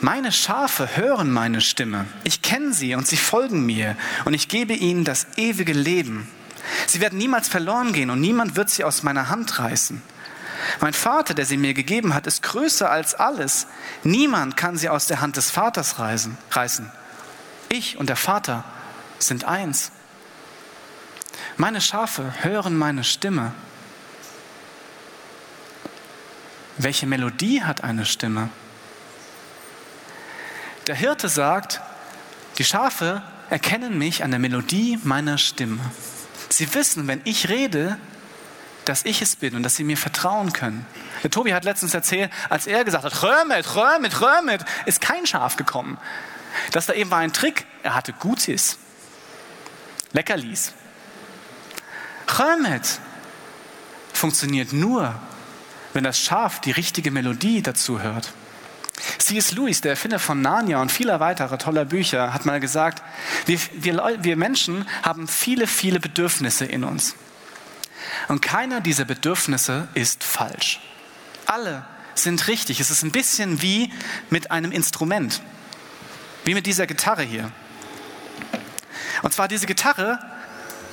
meine 0.01 0.31
Schafe 0.31 0.97
hören 0.97 1.31
meine 1.31 1.61
Stimme. 1.61 2.05
Ich 2.23 2.41
kenne 2.41 2.73
sie 2.73 2.95
und 2.95 3.07
sie 3.07 3.17
folgen 3.17 3.65
mir 3.65 3.95
und 4.25 4.33
ich 4.33 4.47
gebe 4.47 4.73
ihnen 4.73 5.03
das 5.03 5.27
ewige 5.37 5.73
Leben. 5.73 6.29
Sie 6.87 6.99
werden 6.99 7.17
niemals 7.17 7.47
verloren 7.47 7.93
gehen 7.93 8.09
und 8.09 8.19
niemand 8.19 8.55
wird 8.55 8.69
sie 8.69 8.83
aus 8.83 9.03
meiner 9.03 9.29
Hand 9.29 9.59
reißen. 9.59 10.01
Mein 10.81 10.93
Vater, 10.93 11.33
der 11.33 11.45
sie 11.45 11.57
mir 11.57 11.73
gegeben 11.73 12.13
hat, 12.13 12.27
ist 12.27 12.41
größer 12.43 12.89
als 12.89 13.13
alles. 13.13 13.67
Niemand 14.03 14.57
kann 14.57 14.77
sie 14.77 14.89
aus 14.89 15.05
der 15.07 15.21
Hand 15.21 15.37
des 15.37 15.51
Vaters 15.51 15.99
reißen. 15.99 16.91
Ich 17.69 17.97
und 17.97 18.09
der 18.09 18.15
Vater 18.15 18.63
sind 19.19 19.45
eins. 19.45 19.91
Meine 21.57 21.81
Schafe 21.81 22.33
hören 22.43 22.77
meine 22.77 23.03
Stimme 23.03 23.53
Welche 26.77 27.07
Melodie 27.07 27.63
hat 27.63 27.83
eine 27.83 28.05
Stimme? 28.05 28.49
Der 30.87 30.95
Hirte 30.95 31.29
sagt, 31.29 31.79
die 32.57 32.65
Schafe 32.65 33.23
erkennen 33.49 33.97
mich 33.97 34.23
an 34.23 34.31
der 34.31 34.39
Melodie 34.39 34.99
meiner 35.03 35.37
Stimme. 35.37 35.79
Sie 36.49 36.73
wissen, 36.73 37.07
wenn 37.07 37.21
ich 37.23 37.47
rede, 37.47 37.97
dass 38.83 39.05
ich 39.05 39.21
es 39.21 39.37
bin 39.37 39.55
und 39.55 39.63
dass 39.63 39.75
sie 39.75 39.85
mir 39.85 39.97
vertrauen 39.97 40.51
können. 40.51 40.85
Der 41.23 41.31
Tobi 41.31 41.53
hat 41.53 41.63
letztens 41.63 41.93
erzählt, 41.93 42.29
als 42.49 42.67
er 42.67 42.83
gesagt 42.83 43.05
hat, 43.05 43.23
Römet, 43.23 43.75
Römet, 43.75 44.21
Römet, 44.21 44.65
ist 44.85 44.99
kein 44.99 45.25
Schaf 45.25 45.55
gekommen. 45.55 45.97
Das 46.71 46.85
da 46.85 46.93
eben 46.93 47.09
war 47.09 47.19
ein 47.19 47.33
Trick. 47.33 47.65
Er 47.83 47.95
hatte 47.95 48.11
Gutes, 48.13 48.77
Leckerlis. 50.11 50.73
Römet 52.27 52.99
funktioniert 54.13 54.73
nur, 54.73 55.15
wenn 55.93 56.03
das 56.03 56.19
Schaf 56.19 56.59
die 56.61 56.71
richtige 56.71 57.11
Melodie 57.11 57.61
dazu 57.61 58.01
hört. 58.01 58.33
C.S. 59.17 59.51
Lewis, 59.51 59.81
der 59.81 59.91
Erfinder 59.91 60.19
von 60.19 60.41
Narnia 60.41 60.81
und 60.81 60.91
vieler 60.91 61.19
weiterer 61.19 61.57
toller 61.57 61.85
Bücher, 61.85 62.33
hat 62.33 62.45
mal 62.45 62.59
gesagt, 62.59 63.03
wir, 63.45 63.59
wir, 63.73 64.17
wir 64.21 64.37
Menschen 64.37 64.87
haben 65.03 65.27
viele, 65.27 65.67
viele 65.67 65.99
Bedürfnisse 65.99 66.65
in 66.65 66.83
uns. 66.83 67.15
Und 68.27 68.41
keiner 68.41 68.81
dieser 68.81 69.05
Bedürfnisse 69.05 69.87
ist 69.93 70.23
falsch. 70.23 70.79
Alle 71.45 71.85
sind 72.13 72.47
richtig. 72.47 72.79
Es 72.79 72.91
ist 72.91 73.03
ein 73.03 73.11
bisschen 73.11 73.61
wie 73.61 73.91
mit 74.29 74.51
einem 74.51 74.71
Instrument, 74.71 75.41
wie 76.45 76.53
mit 76.53 76.65
dieser 76.65 76.87
Gitarre 76.87 77.23
hier. 77.23 77.51
Und 79.21 79.33
zwar 79.33 79.47
diese 79.47 79.65
Gitarre 79.65 80.19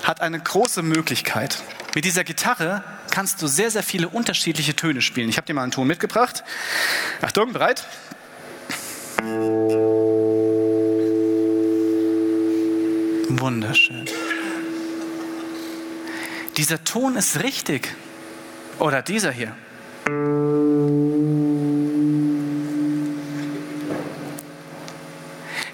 hat 0.02 0.20
eine 0.20 0.38
große 0.38 0.82
Möglichkeit. 0.82 1.62
Mit 1.94 2.04
dieser 2.04 2.24
Gitarre 2.24 2.82
kannst 3.10 3.42
du 3.42 3.46
sehr, 3.46 3.70
sehr 3.70 3.82
viele 3.82 4.08
unterschiedliche 4.08 4.74
Töne 4.74 5.02
spielen. 5.02 5.28
Ich 5.28 5.36
habe 5.36 5.46
dir 5.46 5.54
mal 5.54 5.62
einen 5.62 5.72
Ton 5.72 5.86
mitgebracht. 5.86 6.42
Achtung, 7.20 7.52
bereit? 7.52 7.86
Wunderschön. 13.28 14.06
dieser 16.56 16.84
Ton 16.84 17.16
ist 17.16 17.42
richtig. 17.42 17.94
Oder 18.78 19.02
dieser 19.02 19.30
hier. 19.30 19.54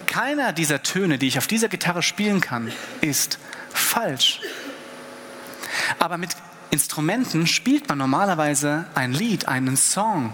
Keiner 0.06 0.52
dieser 0.52 0.82
Töne, 0.82 1.16
die 1.18 1.28
ich 1.28 1.38
auf 1.38 1.46
dieser 1.46 1.68
Gitarre 1.68 2.02
spielen 2.02 2.40
kann, 2.40 2.72
ist 3.00 3.38
falsch. 3.98 4.40
Aber 5.98 6.18
mit 6.18 6.30
Instrumenten 6.70 7.46
spielt 7.46 7.88
man 7.88 7.98
normalerweise 7.98 8.84
ein 8.94 9.12
Lied, 9.12 9.48
einen 9.48 9.76
Song. 9.76 10.32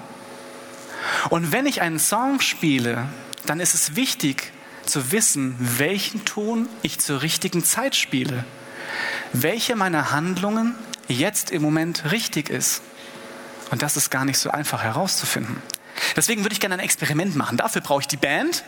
Und 1.31 1.53
wenn 1.53 1.65
ich 1.65 1.81
einen 1.81 1.99
Song 1.99 2.41
spiele, 2.41 3.09
dann 3.47 3.61
ist 3.61 3.75
es 3.75 3.97
wichtig 3.97 4.53
zu 4.85 5.13
wissen, 5.13 5.57
welchen 5.59 6.27
Ton 6.27 6.69
ich 6.83 6.99
zur 6.99 7.23
richtigen 7.23 7.65
Zeit 7.65 7.97
spiele. 7.97 8.45
Welche 9.33 9.77
meiner 9.77 10.11
Handlungen 10.11 10.75
jetzt 11.09 11.51
im 11.51 11.63
Moment 11.63 12.13
richtig 12.13 12.51
ist. 12.51 12.83
Und 13.71 13.81
das 13.81 13.97
ist 13.97 14.11
gar 14.11 14.27
nicht 14.27 14.39
so 14.39 14.51
einfach 14.51 14.83
herauszufinden. 14.83 15.63
Deswegen 16.17 16.45
würde 16.45 16.53
ich 16.53 16.61
gerne 16.61 16.75
ein 16.75 16.81
Experiment 16.81 17.35
machen. 17.35 17.57
Dafür 17.57 17.81
brauche 17.81 18.03
ich 18.03 18.09
die 18.09 18.19
Band. 18.19 18.63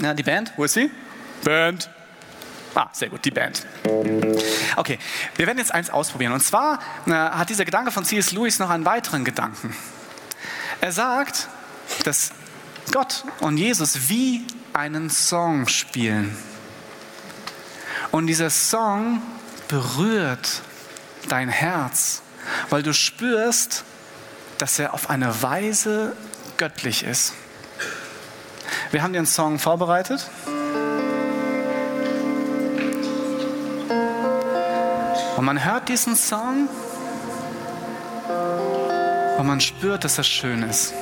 Ja, 0.00 0.14
die 0.14 0.22
Band, 0.22 0.52
wo 0.56 0.64
ist 0.64 0.74
sie? 0.74 0.90
Band. 1.42 1.90
Ah, 2.74 2.88
sehr 2.92 3.10
gut, 3.10 3.24
die 3.24 3.30
Band. 3.30 3.66
Okay, 4.76 4.98
wir 5.36 5.46
werden 5.46 5.58
jetzt 5.58 5.74
eins 5.74 5.90
ausprobieren. 5.90 6.32
Und 6.32 6.40
zwar 6.40 6.78
äh, 7.06 7.10
hat 7.10 7.50
dieser 7.50 7.64
Gedanke 7.64 7.90
von 7.90 8.04
C.S. 8.04 8.32
Lewis 8.32 8.58
noch 8.58 8.70
einen 8.70 8.86
weiteren 8.86 9.24
Gedanken. 9.24 9.76
Er 10.80 10.92
sagt, 10.92 11.48
dass 12.04 12.32
Gott 12.90 13.24
und 13.40 13.58
Jesus 13.58 14.08
wie 14.08 14.46
einen 14.72 15.10
Song 15.10 15.68
spielen. 15.68 16.36
Und 18.10 18.26
dieser 18.26 18.50
Song 18.50 19.22
berührt 19.68 20.62
dein 21.28 21.48
Herz, 21.48 22.22
weil 22.70 22.82
du 22.82 22.92
spürst, 22.92 23.84
dass 24.58 24.78
er 24.78 24.94
auf 24.94 25.10
eine 25.10 25.42
Weise 25.42 26.16
göttlich 26.56 27.04
ist. 27.04 27.34
Wir 28.90 29.02
haben 29.02 29.12
dir 29.12 29.18
einen 29.18 29.26
Song 29.26 29.58
vorbereitet. 29.58 30.28
Und 35.42 35.46
man 35.46 35.64
hört 35.64 35.88
diesen 35.88 36.14
Song 36.14 36.68
und 39.38 39.44
man 39.44 39.60
spürt, 39.60 40.04
dass 40.04 40.16
er 40.16 40.22
schön 40.22 40.62
ist. 40.62 40.94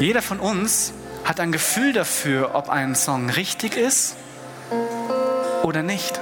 Jeder 0.00 0.20
von 0.20 0.38
uns 0.38 0.92
hat 1.24 1.40
ein 1.40 1.50
Gefühl 1.50 1.94
dafür, 1.94 2.54
ob 2.54 2.68
ein 2.68 2.94
Song 2.94 3.30
richtig 3.30 3.74
ist 3.74 4.16
oder 5.62 5.82
nicht. 5.82 6.20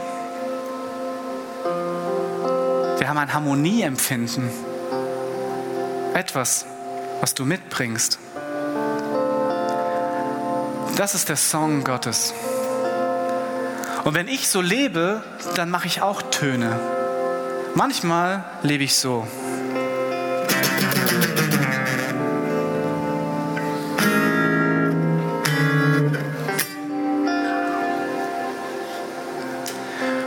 Wir 2.99 3.09
haben 3.09 3.19
ein 3.19 3.35
Harmonieempfinden. 3.35 4.51
Etwas, 6.15 6.65
was 7.21 7.35
du 7.35 7.45
mitbringst. 7.45 8.21
Das 10.95 11.17
ist 11.17 11.29
der 11.29 11.37
Song 11.37 11.83
Gottes. 11.83 12.35
Und 14.09 14.15
wenn 14.15 14.27
ich 14.27 14.49
so 14.49 14.63
lebe, 14.63 15.23
dann 15.55 15.69
mache 15.69 15.87
ich 15.87 16.01
auch 16.01 16.23
Töne. 16.31 16.81
Manchmal 17.75 18.43
lebe 18.63 18.83
ich 18.83 18.95
so. 18.95 19.29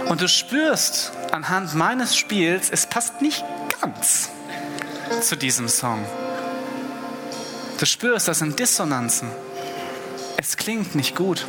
Und 0.09 0.21
du 0.21 0.27
spürst 0.27 1.11
anhand 1.31 1.73
meines 1.73 2.15
Spiels, 2.15 2.69
es 2.69 2.85
passt 2.85 3.19
nicht 3.23 3.43
ganz 3.81 4.29
zu 5.21 5.35
diesem 5.35 5.67
Song. 5.67 6.05
Du 7.79 7.87
spürst, 7.87 8.27
das 8.27 8.37
sind 8.37 8.59
Dissonanzen. 8.59 9.27
Es 10.37 10.55
klingt 10.55 10.93
nicht 10.93 11.15
gut 11.15 11.47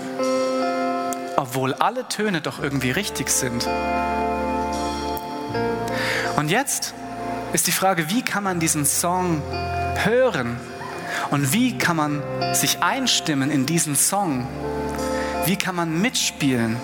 obwohl 1.43 1.75
alle 1.75 2.07
Töne 2.07 2.41
doch 2.41 2.63
irgendwie 2.63 2.93
richtig 2.93 3.29
sind. 3.29 3.69
Und 6.37 6.49
jetzt 6.51 6.95
ist 7.53 7.67
die 7.67 7.73
Frage, 7.73 8.11
wie 8.11 8.23
kann 8.23 8.45
man 8.45 8.61
diesen 8.61 8.87
Song 8.87 9.43
hören 10.05 10.57
und 11.33 11.53
wie 11.53 11.77
kann 11.77 11.97
man 11.97 12.23
sich 12.55 12.81
einstimmen 12.81 13.51
in 13.51 13.67
diesen 13.67 13.97
Song? 13.97 14.47
Wie 15.45 15.57
kann 15.57 15.75
man 15.75 16.01
mitspielen, 16.01 16.77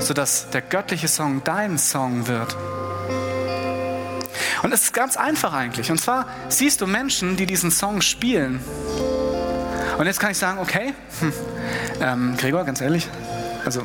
sodass 0.00 0.50
der 0.50 0.62
göttliche 0.62 1.06
Song 1.06 1.42
dein 1.44 1.78
Song 1.78 2.26
wird? 2.26 2.56
Und 4.64 4.72
es 4.72 4.82
ist 4.82 4.92
ganz 4.92 5.16
einfach 5.16 5.52
eigentlich. 5.52 5.92
Und 5.92 6.00
zwar 6.00 6.26
siehst 6.48 6.80
du 6.80 6.88
Menschen, 6.88 7.36
die 7.36 7.46
diesen 7.46 7.70
Song 7.70 8.00
spielen. 8.00 8.60
Und 9.98 10.06
jetzt 10.06 10.18
kann 10.18 10.32
ich 10.32 10.38
sagen, 10.38 10.58
okay, 10.58 10.94
hm, 11.20 11.32
ähm, 12.00 12.36
Gregor, 12.36 12.64
ganz 12.64 12.80
ehrlich, 12.80 13.08
also 13.64 13.82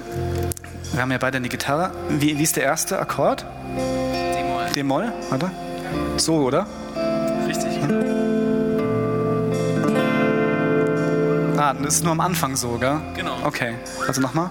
wir 0.94 1.02
haben 1.02 1.12
ja 1.12 1.18
beide 1.18 1.38
eine 1.38 1.50
Gitarre. 1.50 1.92
Wie, 2.10 2.38
wie 2.38 2.44
ist 2.44 2.56
der 2.56 2.64
erste 2.64 3.00
Akkord? 3.00 3.46
D-Moll. 3.76 4.66
D-Moll, 4.76 5.14
oder? 5.34 5.52
So, 6.18 6.36
oder? 6.36 6.68
Richtig. 7.48 7.80
Ah, 11.58 11.74
das 11.74 11.96
ist 11.96 12.04
nur 12.04 12.12
am 12.12 12.20
Anfang 12.20 12.56
so, 12.56 12.78
gell? 12.78 13.00
Genau. 13.16 13.38
Okay, 13.44 13.76
also 14.08 14.22
nochmal. 14.22 14.50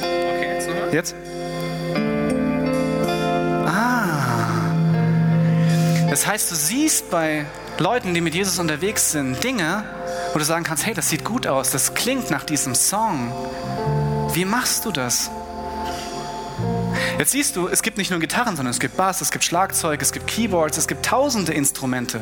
Okay, 0.00 0.54
jetzt 0.54 0.68
nochmal. 0.68 0.94
Jetzt? 0.94 1.14
Ah. 3.66 4.70
Das 6.08 6.26
heißt, 6.26 6.50
du 6.50 6.54
siehst 6.54 7.10
bei 7.10 7.46
Leuten, 7.78 8.14
die 8.14 8.20
mit 8.20 8.34
Jesus 8.34 8.58
unterwegs 8.58 9.10
sind, 9.12 9.42
Dinge, 9.42 9.84
wo 10.32 10.38
du 10.38 10.44
sagen 10.44 10.64
kannst, 10.64 10.86
hey, 10.86 10.94
das 10.94 11.08
sieht 11.08 11.24
gut 11.24 11.46
aus, 11.46 11.70
das 11.70 11.94
klingt 11.94 12.30
nach 12.30 12.44
diesem 12.44 12.74
Song. 12.74 13.32
Wie 14.34 14.44
machst 14.44 14.84
du 14.84 14.90
das? 14.90 15.30
Jetzt 17.18 17.30
siehst 17.30 17.54
du, 17.54 17.68
es 17.68 17.82
gibt 17.82 17.98
nicht 17.98 18.10
nur 18.10 18.18
Gitarren, 18.18 18.56
sondern 18.56 18.72
es 18.72 18.80
gibt 18.80 18.96
Bass, 18.96 19.20
es 19.20 19.30
gibt 19.30 19.44
Schlagzeug, 19.44 20.02
es 20.02 20.10
gibt 20.10 20.26
Keyboards, 20.26 20.76
es 20.76 20.88
gibt 20.88 21.06
tausende 21.06 21.52
Instrumente. 21.52 22.20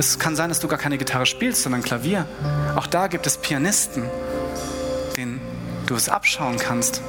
Es 0.00 0.18
kann 0.18 0.34
sein, 0.34 0.48
dass 0.48 0.58
du 0.58 0.66
gar 0.66 0.80
keine 0.80 0.98
Gitarre 0.98 1.26
spielst, 1.26 1.62
sondern 1.62 1.82
Klavier. 1.82 2.26
Auch 2.74 2.88
da 2.88 3.06
gibt 3.06 3.28
es 3.28 3.36
Pianisten, 3.36 4.02
denen 5.16 5.40
du 5.86 5.94
es 5.94 6.08
abschauen 6.08 6.58
kannst. 6.58 7.02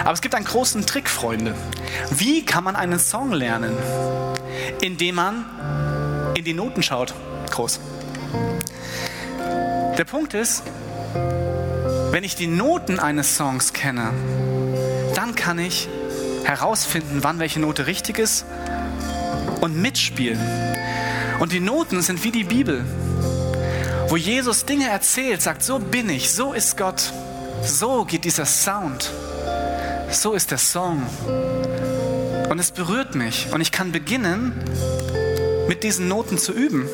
Aber 0.00 0.12
es 0.12 0.20
gibt 0.20 0.34
einen 0.34 0.44
großen 0.44 0.84
Trick, 0.84 1.08
Freunde. 1.08 1.54
Wie 2.10 2.44
kann 2.44 2.64
man 2.64 2.74
einen 2.74 2.98
Song 2.98 3.30
lernen? 3.30 3.76
Indem 4.80 5.14
man 5.14 5.44
in 6.34 6.44
die 6.44 6.54
Noten 6.54 6.82
schaut. 6.82 7.14
Groß. 7.52 7.78
Der 9.96 10.04
Punkt 10.04 10.34
ist, 10.34 10.64
wenn 12.12 12.24
ich 12.24 12.36
die 12.36 12.46
Noten 12.46 13.00
eines 13.00 13.36
Songs 13.38 13.72
kenne, 13.72 14.10
dann 15.14 15.34
kann 15.34 15.58
ich 15.58 15.88
herausfinden, 16.44 17.20
wann 17.22 17.38
welche 17.38 17.58
Note 17.58 17.86
richtig 17.86 18.18
ist 18.18 18.44
und 19.62 19.80
mitspielen. 19.80 20.38
Und 21.40 21.52
die 21.52 21.60
Noten 21.60 22.02
sind 22.02 22.22
wie 22.22 22.30
die 22.30 22.44
Bibel, 22.44 22.84
wo 24.08 24.18
Jesus 24.18 24.66
Dinge 24.66 24.90
erzählt, 24.90 25.40
sagt, 25.40 25.62
so 25.62 25.78
bin 25.78 26.10
ich, 26.10 26.30
so 26.30 26.52
ist 26.52 26.76
Gott, 26.76 27.14
so 27.64 28.04
geht 28.04 28.26
dieser 28.26 28.44
Sound, 28.44 29.10
so 30.10 30.34
ist 30.34 30.50
der 30.50 30.58
Song. 30.58 31.02
Und 32.50 32.58
es 32.58 32.72
berührt 32.72 33.14
mich 33.14 33.48
und 33.52 33.62
ich 33.62 33.72
kann 33.72 33.90
beginnen, 33.90 34.52
mit 35.66 35.82
diesen 35.82 36.08
Noten 36.08 36.36
zu 36.36 36.52
üben. 36.52 36.86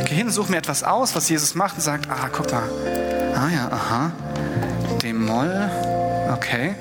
Ich 0.00 0.06
gehe 0.08 0.16
hin, 0.16 0.30
suche 0.30 0.52
mir 0.52 0.56
etwas 0.56 0.84
aus, 0.84 1.14
was 1.14 1.28
Jesus 1.28 1.54
macht 1.54 1.74
und 1.74 1.82
sagt, 1.82 2.08
ah, 2.08 2.30
guck 2.32 2.50
mal, 2.50 2.62
Ah 3.34 3.48
ja, 3.48 3.68
aha. 3.70 4.12
D-Moll. 5.02 5.70
Okay. 6.32 6.74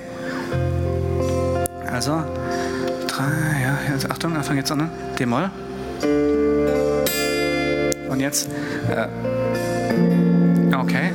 Also, 1.91 2.23
drei, 3.07 3.61
ja, 3.61 3.77
jetzt, 3.91 4.09
Achtung, 4.09 4.35
Achtung, 4.37 4.57
jetzt 4.57 4.71
an. 4.71 4.77
Ne? 4.79 4.89
D-Moll. 5.17 5.49
Und 8.09 8.19
jetzt, 8.19 8.49
äh, 8.89 9.07
okay. 10.75 11.11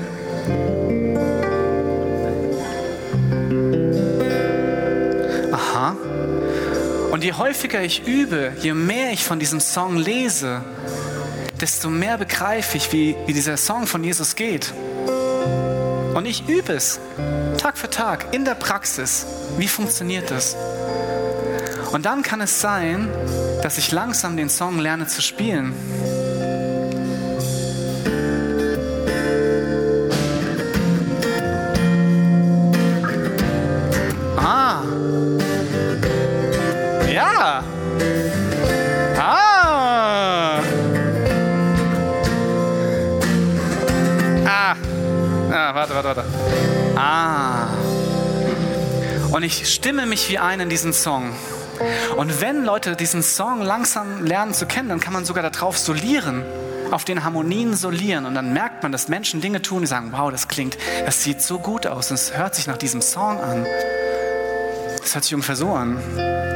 Aha. 5.53 5.97
Und 7.11 7.23
je 7.25 7.33
häufiger 7.33 7.83
ich 7.83 8.07
übe, 8.07 8.53
je 8.61 8.75
mehr 8.75 9.13
ich 9.13 9.25
von 9.25 9.39
diesem 9.39 9.61
Song 9.61 9.97
lese, 9.97 10.63
desto 11.61 11.89
mehr 11.89 12.19
begreife 12.19 12.77
ich, 12.77 12.93
wie, 12.93 13.17
wie 13.27 13.33
dieser 13.33 13.57
Song 13.57 13.87
von 13.87 14.03
Jesus 14.03 14.35
geht. 14.35 14.73
Und 16.25 16.31
ich 16.31 16.49
übe 16.49 16.73
es 16.73 17.01
Tag 17.59 17.77
für 17.77 17.91
Tag 17.91 18.33
in 18.33 18.47
der 18.47 18.55
Praxis. 18.55 19.27
Wie 19.59 19.69
funktioniert 19.69 20.31
das? 20.31 20.57
Und 21.93 22.07
dann 22.07 22.23
kann 22.23 22.41
es 22.41 22.63
sein, 22.63 23.11
dass 23.63 23.77
ich 23.77 23.93
langsam 23.93 24.35
den 24.39 24.49
Song 24.49 24.79
lerne 24.79 25.07
zu 25.07 25.21
spielen. 25.21 25.75
Ich 49.45 49.73
stimme 49.73 50.07
mich 50.07 50.29
wie 50.31 50.39
ein 50.39 50.61
in 50.61 50.69
diesen 50.69 50.93
Song. 50.93 51.33
Und 52.17 52.41
wenn 52.41 52.65
Leute 52.65 52.97
diesen 52.97 53.23
Song 53.23 53.61
langsam 53.61 54.25
lernen 54.25 54.55
zu 54.55 54.67
kennen, 54.67 54.89
dann 54.89 55.01
kann 55.01 55.13
man 55.13 55.25
sogar 55.25 55.49
darauf 55.49 55.77
solieren, 55.77 56.43
auf 56.91 57.05
den 57.05 57.25
Harmonien 57.25 57.75
solieren. 57.75 58.27
Und 58.27 58.35
dann 58.35 58.53
merkt 58.53 58.83
man, 58.83 58.93
dass 58.93 59.09
Menschen 59.09 59.41
Dinge 59.41 59.61
tun, 59.61 59.83
die 59.83 59.87
sagen, 59.87 60.13
wow, 60.13 60.31
das 60.31 60.49
klingt, 60.49 60.79
das 61.05 61.23
sieht 61.23 61.43
so 61.43 61.59
gut 61.59 61.87
aus 61.87 62.11
und 62.11 62.15
es 62.15 62.37
hört 62.37 62.55
sich 62.55 62.67
nach 62.67 62.79
diesem 62.79 63.03
Song 63.03 63.41
an. 63.41 63.67
Das 65.01 65.15
hört 65.15 65.25
sich 65.25 65.35
ungefähr 65.35 65.57
so 65.57 65.73
an. 65.73 66.54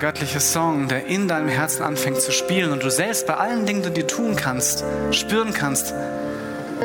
Göttliche 0.00 0.40
Song, 0.40 0.88
der 0.88 1.06
in 1.06 1.28
deinem 1.28 1.48
Herzen 1.48 1.82
anfängt 1.82 2.20
zu 2.22 2.32
spielen 2.32 2.72
und 2.72 2.82
du 2.82 2.90
selbst 2.90 3.26
bei 3.26 3.34
allen 3.34 3.66
Dingen, 3.66 3.82
die 3.82 4.00
du 4.00 4.06
tun 4.06 4.34
kannst, 4.34 4.82
spüren 5.12 5.52
kannst, 5.52 5.94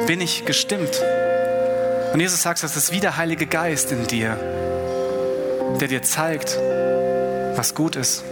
bin 0.05 0.19
ich 0.19 0.45
gestimmt. 0.45 1.01
Und 2.13 2.19
Jesus 2.19 2.43
sagt, 2.43 2.61
das 2.61 2.75
ist 2.75 2.91
wie 2.91 2.99
der 2.99 3.15
Heilige 3.15 3.47
Geist 3.47 3.91
in 3.93 4.05
dir, 4.05 4.37
der 5.79 5.87
dir 5.87 6.03
zeigt, 6.03 6.59
was 7.55 7.73
gut 7.73 7.95
ist. 7.95 8.25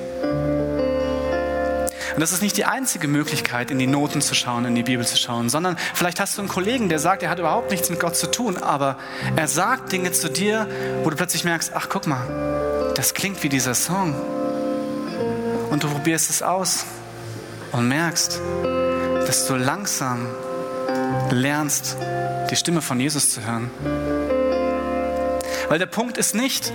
Und 2.14 2.20
das 2.20 2.34
ist 2.34 2.42
nicht 2.42 2.58
die 2.58 2.66
einzige 2.66 3.08
Möglichkeit, 3.08 3.72
in 3.72 3.80
die 3.80 3.88
Noten 3.88 4.22
zu 4.22 4.36
schauen, 4.36 4.66
in 4.66 4.76
die 4.76 4.84
Bibel 4.84 5.08
zu 5.08 5.18
schauen, 5.18 5.50
sondern 5.50 5.78
vielleicht 5.94 6.20
hast 6.20 6.38
du 6.38 6.42
einen 6.42 6.50
Kollegen, 6.50 6.90
der 6.90 7.00
sagt, 7.00 7.24
er 7.24 7.30
hat 7.30 7.40
überhaupt 7.40 7.72
nichts 7.72 7.90
mit 7.90 8.02
Gott 8.02 8.18
zu 8.18 8.30
tun, 8.30 8.58
aber 8.58 8.98
er 9.38 9.48
sagt 9.48 9.94
Dinge 9.94 10.12
zu 10.12 10.30
dir, 10.30 10.68
wo 11.04 11.10
du 11.10 11.16
plötzlich 11.16 11.46
merkst, 11.46 11.72
ach 11.74 11.88
guck 11.90 12.06
mal, 12.06 12.92
das 12.96 13.14
klingt 13.14 13.42
wie 13.44 13.50
dieser 13.50 13.74
Song. 13.76 14.43
Und 15.74 15.84
du 15.84 15.90
probierst 15.90 16.30
es 16.30 16.44
aus 16.44 16.86
und 17.72 17.88
merkst, 17.88 18.40
dass 19.26 19.48
du 19.48 19.56
langsam 19.56 20.28
lernst, 21.32 21.98
die 22.52 22.56
Stimme 22.56 22.84
von 22.84 23.00
Jesus 23.00 23.32
zu 23.32 23.44
hören. 23.44 23.72
Weil 25.70 25.80
der 25.80 25.88
Punkt 25.88 26.20
ist 26.20 26.36
nicht, 26.36 26.72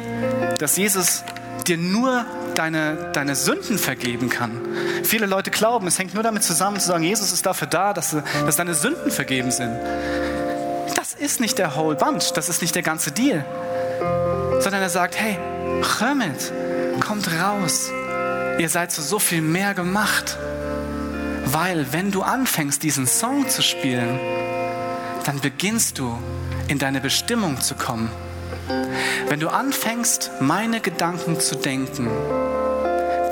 dass 0.59 0.77
Jesus 0.77 1.23
dir 1.69 1.77
nur 1.77 2.27
deine, 2.57 3.13
deine 3.13 3.37
Sünden 3.37 3.79
vergeben 3.79 4.31
kann. 4.31 4.67
Viele 5.05 5.27
Leute 5.27 5.53
glauben, 5.53 5.87
es 5.87 5.97
hängt 6.01 6.15
nur 6.15 6.25
damit 6.25 6.43
zusammen, 6.43 6.81
zu 6.81 6.89
sagen, 6.89 7.05
Jesus 7.05 7.31
ist 7.31 7.47
dafür 7.47 7.69
da, 7.69 7.93
dass, 7.93 8.17
dass 8.45 8.57
deine 8.57 8.75
Sünden 8.75 9.13
vergeben 9.13 9.53
sind. 9.53 9.79
Das 10.97 11.15
ist 11.15 11.39
nicht 11.39 11.57
der 11.59 11.77
Whole 11.77 11.95
Bunch, 11.95 12.33
das 12.33 12.49
ist 12.49 12.63
nicht 12.63 12.75
der 12.75 12.83
ganze 12.83 13.13
Deal. 13.13 13.45
Sondern 14.59 14.83
er 14.83 14.91
sagt, 14.91 15.15
hey, 15.17 15.39
kommt, 15.83 16.53
kommt 17.01 17.29
raus. 17.41 17.93
Ihr 18.59 18.68
seid 18.68 18.90
zu 18.90 19.03
so 19.03 19.21
viel 19.21 19.40
mehr 19.40 19.73
gemacht. 19.75 20.37
Weil 21.44 21.92
wenn 21.92 22.11
du 22.11 22.23
anfängst, 22.23 22.83
diesen 22.83 23.07
Song 23.07 23.49
zu 23.49 23.62
spielen, 23.62 24.18
dann 25.25 25.40
beginnst 25.40 25.99
du 25.99 26.18
in 26.66 26.79
deine 26.79 27.01
Bestimmung 27.01 27.61
zu 27.61 27.75
kommen. 27.77 28.11
Wenn 29.29 29.40
du 29.40 29.49
anfängst, 29.49 30.33
meine 30.40 30.81
Gedanken 30.81 31.38
zu 31.38 31.55
denken, 31.55 32.09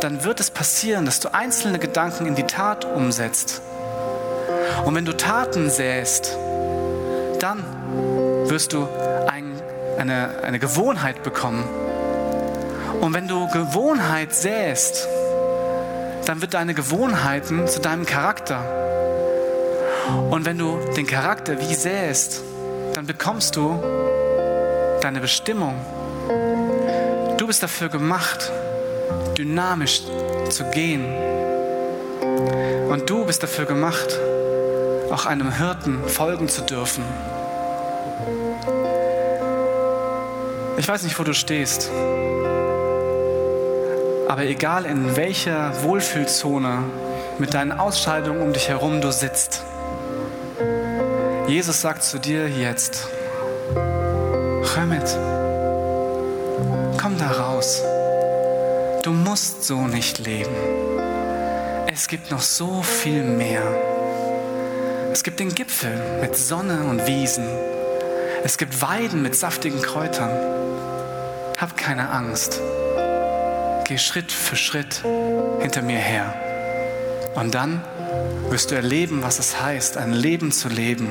dann 0.00 0.22
wird 0.22 0.40
es 0.40 0.50
passieren, 0.50 1.04
dass 1.04 1.20
du 1.20 1.34
einzelne 1.34 1.78
Gedanken 1.78 2.26
in 2.26 2.36
die 2.36 2.44
Tat 2.44 2.84
umsetzt. 2.84 3.60
Und 4.84 4.94
wenn 4.94 5.04
du 5.04 5.16
Taten 5.16 5.68
säst, 5.70 6.36
dann 7.40 7.64
wirst 8.48 8.72
du 8.72 8.86
ein, 9.26 9.60
eine, 9.98 10.42
eine 10.42 10.58
Gewohnheit 10.58 11.22
bekommen. 11.22 11.64
Und 13.00 13.12
wenn 13.12 13.28
du 13.28 13.46
Gewohnheit 13.48 14.34
säst, 14.34 15.08
dann 16.26 16.40
wird 16.40 16.54
deine 16.54 16.74
Gewohnheiten 16.74 17.66
zu 17.68 17.80
deinem 17.80 18.04
Charakter. 18.04 18.60
Und 20.30 20.44
wenn 20.44 20.58
du 20.58 20.78
den 20.96 21.06
Charakter 21.06 21.58
wie 21.60 21.74
säst, 21.74 22.42
dann 22.94 23.06
bekommst 23.06 23.56
du 23.56 23.80
deine 25.00 25.20
Bestimmung. 25.20 25.74
Du 27.38 27.46
bist 27.46 27.62
dafür 27.62 27.88
gemacht, 27.88 28.50
dynamisch 29.38 30.02
zu 30.50 30.64
gehen. 30.70 31.04
Und 32.88 33.08
du 33.08 33.24
bist 33.24 33.42
dafür 33.42 33.66
gemacht, 33.66 34.18
auch 35.10 35.26
einem 35.26 35.52
Hirten 35.56 36.08
folgen 36.08 36.48
zu 36.48 36.62
dürfen. 36.62 37.04
Ich 40.78 40.88
weiß 40.88 41.04
nicht, 41.04 41.18
wo 41.18 41.22
du 41.22 41.34
stehst, 41.34 41.90
aber 44.28 44.44
egal 44.44 44.84
in 44.84 45.16
welcher 45.16 45.82
Wohlfühlzone 45.82 46.82
mit 47.38 47.54
deinen 47.54 47.72
Ausscheidungen 47.72 48.42
um 48.42 48.52
dich 48.52 48.68
herum 48.68 49.00
du 49.00 49.12
sitzt, 49.12 49.62
Jesus 51.46 51.80
sagt 51.80 52.02
zu 52.02 52.18
dir 52.18 52.48
jetzt, 52.48 53.08
hör 53.74 54.86
mit, 54.86 55.16
komm 57.00 57.16
da 57.18 57.30
raus. 57.30 57.82
Du 59.02 59.12
musst 59.12 59.62
so 59.62 59.86
nicht 59.86 60.18
leben. 60.18 60.54
Es 61.86 62.08
gibt 62.08 62.32
noch 62.32 62.42
so 62.42 62.82
viel 62.82 63.22
mehr. 63.22 63.62
Es 65.12 65.22
gibt 65.22 65.38
den 65.38 65.54
Gipfel 65.54 66.18
mit 66.20 66.36
Sonne 66.36 66.84
und 66.90 67.06
Wiesen. 67.06 67.46
Es 68.42 68.58
gibt 68.58 68.82
Weiden 68.82 69.22
mit 69.22 69.36
saftigen 69.36 69.80
Kräutern. 69.80 70.30
Hab 71.58 71.76
keine 71.76 72.10
Angst. 72.10 72.60
Geh 73.88 73.98
Schritt 73.98 74.32
für 74.32 74.56
Schritt 74.56 75.04
hinter 75.60 75.80
mir 75.80 75.98
her. 75.98 76.34
Und 77.36 77.54
dann 77.54 77.80
wirst 78.50 78.72
du 78.72 78.74
erleben, 78.74 79.22
was 79.22 79.38
es 79.38 79.60
heißt, 79.60 79.96
ein 79.96 80.12
Leben 80.12 80.50
zu 80.50 80.68
leben, 80.68 81.08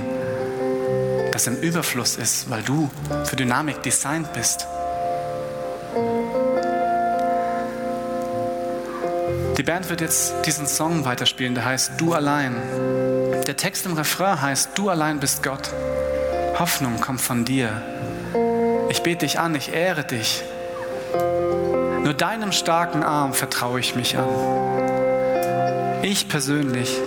das 1.31 1.47
im 1.47 1.55
Überfluss 1.61 2.17
ist, 2.17 2.49
weil 2.49 2.63
du 2.63 2.91
für 3.23 3.38
Dynamik 3.38 3.81
designt 3.81 4.33
bist. 4.33 4.67
Die 9.57 9.63
Band 9.63 9.89
wird 9.89 10.01
jetzt 10.01 10.33
diesen 10.45 10.67
Song 10.67 11.05
weiterspielen, 11.05 11.55
der 11.55 11.63
heißt 11.63 11.93
Du 11.95 12.13
allein. 12.13 12.57
Der 13.47 13.55
Text 13.55 13.85
im 13.85 13.93
Refrain 13.93 14.41
heißt 14.41 14.71
Du 14.75 14.89
allein 14.89 15.21
bist 15.21 15.43
Gott. 15.43 15.69
Hoffnung 16.59 16.99
kommt 16.99 17.21
von 17.21 17.45
dir. 17.45 17.81
Ich 18.89 19.01
bete 19.01 19.25
dich 19.25 19.39
an, 19.39 19.55
ich 19.55 19.71
ehre 19.71 20.03
dich. 20.03 20.43
Nur 22.06 22.13
deinem 22.13 22.52
starken 22.52 23.02
Arm 23.02 23.34
vertraue 23.34 23.80
ich 23.80 23.96
mich 23.96 24.15
an. 24.15 24.30
Ich 26.04 26.30
persönlich 26.30 27.02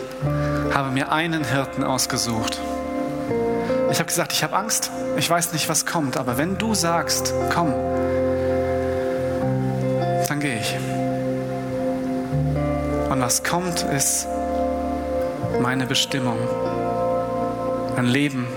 habe 0.74 0.90
mir 0.90 1.12
einen 1.12 1.44
Hirten 1.44 1.84
ausgesucht. 1.84 2.58
Ich 3.92 4.00
habe 4.00 4.08
gesagt, 4.08 4.32
ich 4.32 4.42
habe 4.42 4.56
Angst, 4.56 4.90
ich 5.16 5.30
weiß 5.30 5.52
nicht, 5.52 5.68
was 5.68 5.86
kommt, 5.86 6.16
aber 6.16 6.36
wenn 6.36 6.58
du 6.58 6.74
sagst, 6.74 7.32
komm, 7.54 7.72
dann 10.26 10.40
gehe 10.40 10.58
ich. 10.58 10.76
Und 13.08 13.20
was 13.20 13.44
kommt, 13.44 13.82
ist 13.82 14.26
meine 15.60 15.86
Bestimmung. 15.86 16.38
Ein 17.96 18.06
Leben, 18.06 18.48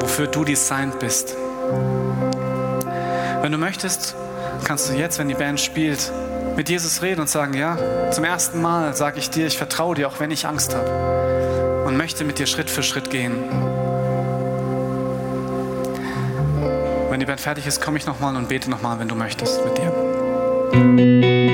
wofür 0.00 0.26
du 0.26 0.42
designt 0.42 0.98
bist. 1.00 1.36
Wenn 3.42 3.52
du 3.52 3.58
möchtest, 3.58 4.16
kannst 4.64 4.90
du 4.90 4.94
jetzt, 4.94 5.18
wenn 5.18 5.28
die 5.28 5.34
Band 5.34 5.60
spielt, 5.60 6.12
mit 6.56 6.68
Jesus 6.68 7.02
reden 7.02 7.20
und 7.20 7.28
sagen, 7.28 7.54
ja, 7.54 8.10
zum 8.10 8.24
ersten 8.24 8.60
Mal 8.60 8.94
sage 8.94 9.18
ich 9.18 9.30
dir, 9.30 9.46
ich 9.46 9.56
vertraue 9.56 9.94
dir, 9.94 10.08
auch 10.08 10.20
wenn 10.20 10.30
ich 10.30 10.46
Angst 10.46 10.74
habe. 10.74 11.84
Und 11.86 11.96
möchte 11.96 12.24
mit 12.24 12.38
dir 12.38 12.46
Schritt 12.46 12.70
für 12.70 12.82
Schritt 12.82 13.10
gehen. 13.10 13.34
Wenn 17.10 17.20
die 17.20 17.26
Band 17.26 17.40
fertig 17.40 17.66
ist, 17.66 17.82
komme 17.82 17.98
ich 17.98 18.06
nochmal 18.06 18.36
und 18.36 18.48
bete 18.48 18.70
nochmal, 18.70 18.98
wenn 18.98 19.08
du 19.08 19.14
möchtest, 19.14 19.60
mit 19.64 19.78
dir. 19.78 21.51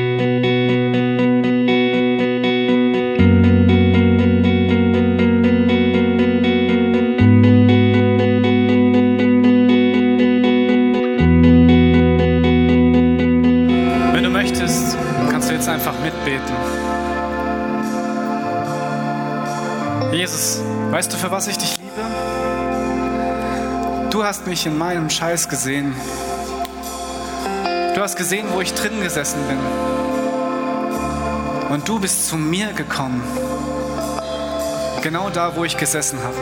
Du 24.19 24.25
hast 24.25 24.49
mich 24.49 24.67
in 24.67 24.77
meinem 24.77 25.09
Scheiß 25.09 25.49
gesehen. 25.49 25.95
Du 27.95 28.01
hast 28.01 28.17
gesehen, 28.17 28.49
wo 28.53 28.61
ich 28.61 28.75
drin 28.75 29.01
gesessen 29.01 29.39
bin. 29.47 29.59
Und 31.71 31.89
du 31.89 32.01
bist 32.01 32.27
zu 32.27 32.37
mir 32.37 32.73
gekommen. 32.73 33.23
Genau 35.03 35.31
da, 35.31 35.55
wo 35.55 35.65
ich 35.65 35.77
gesessen 35.77 36.19
habe. 36.19 36.35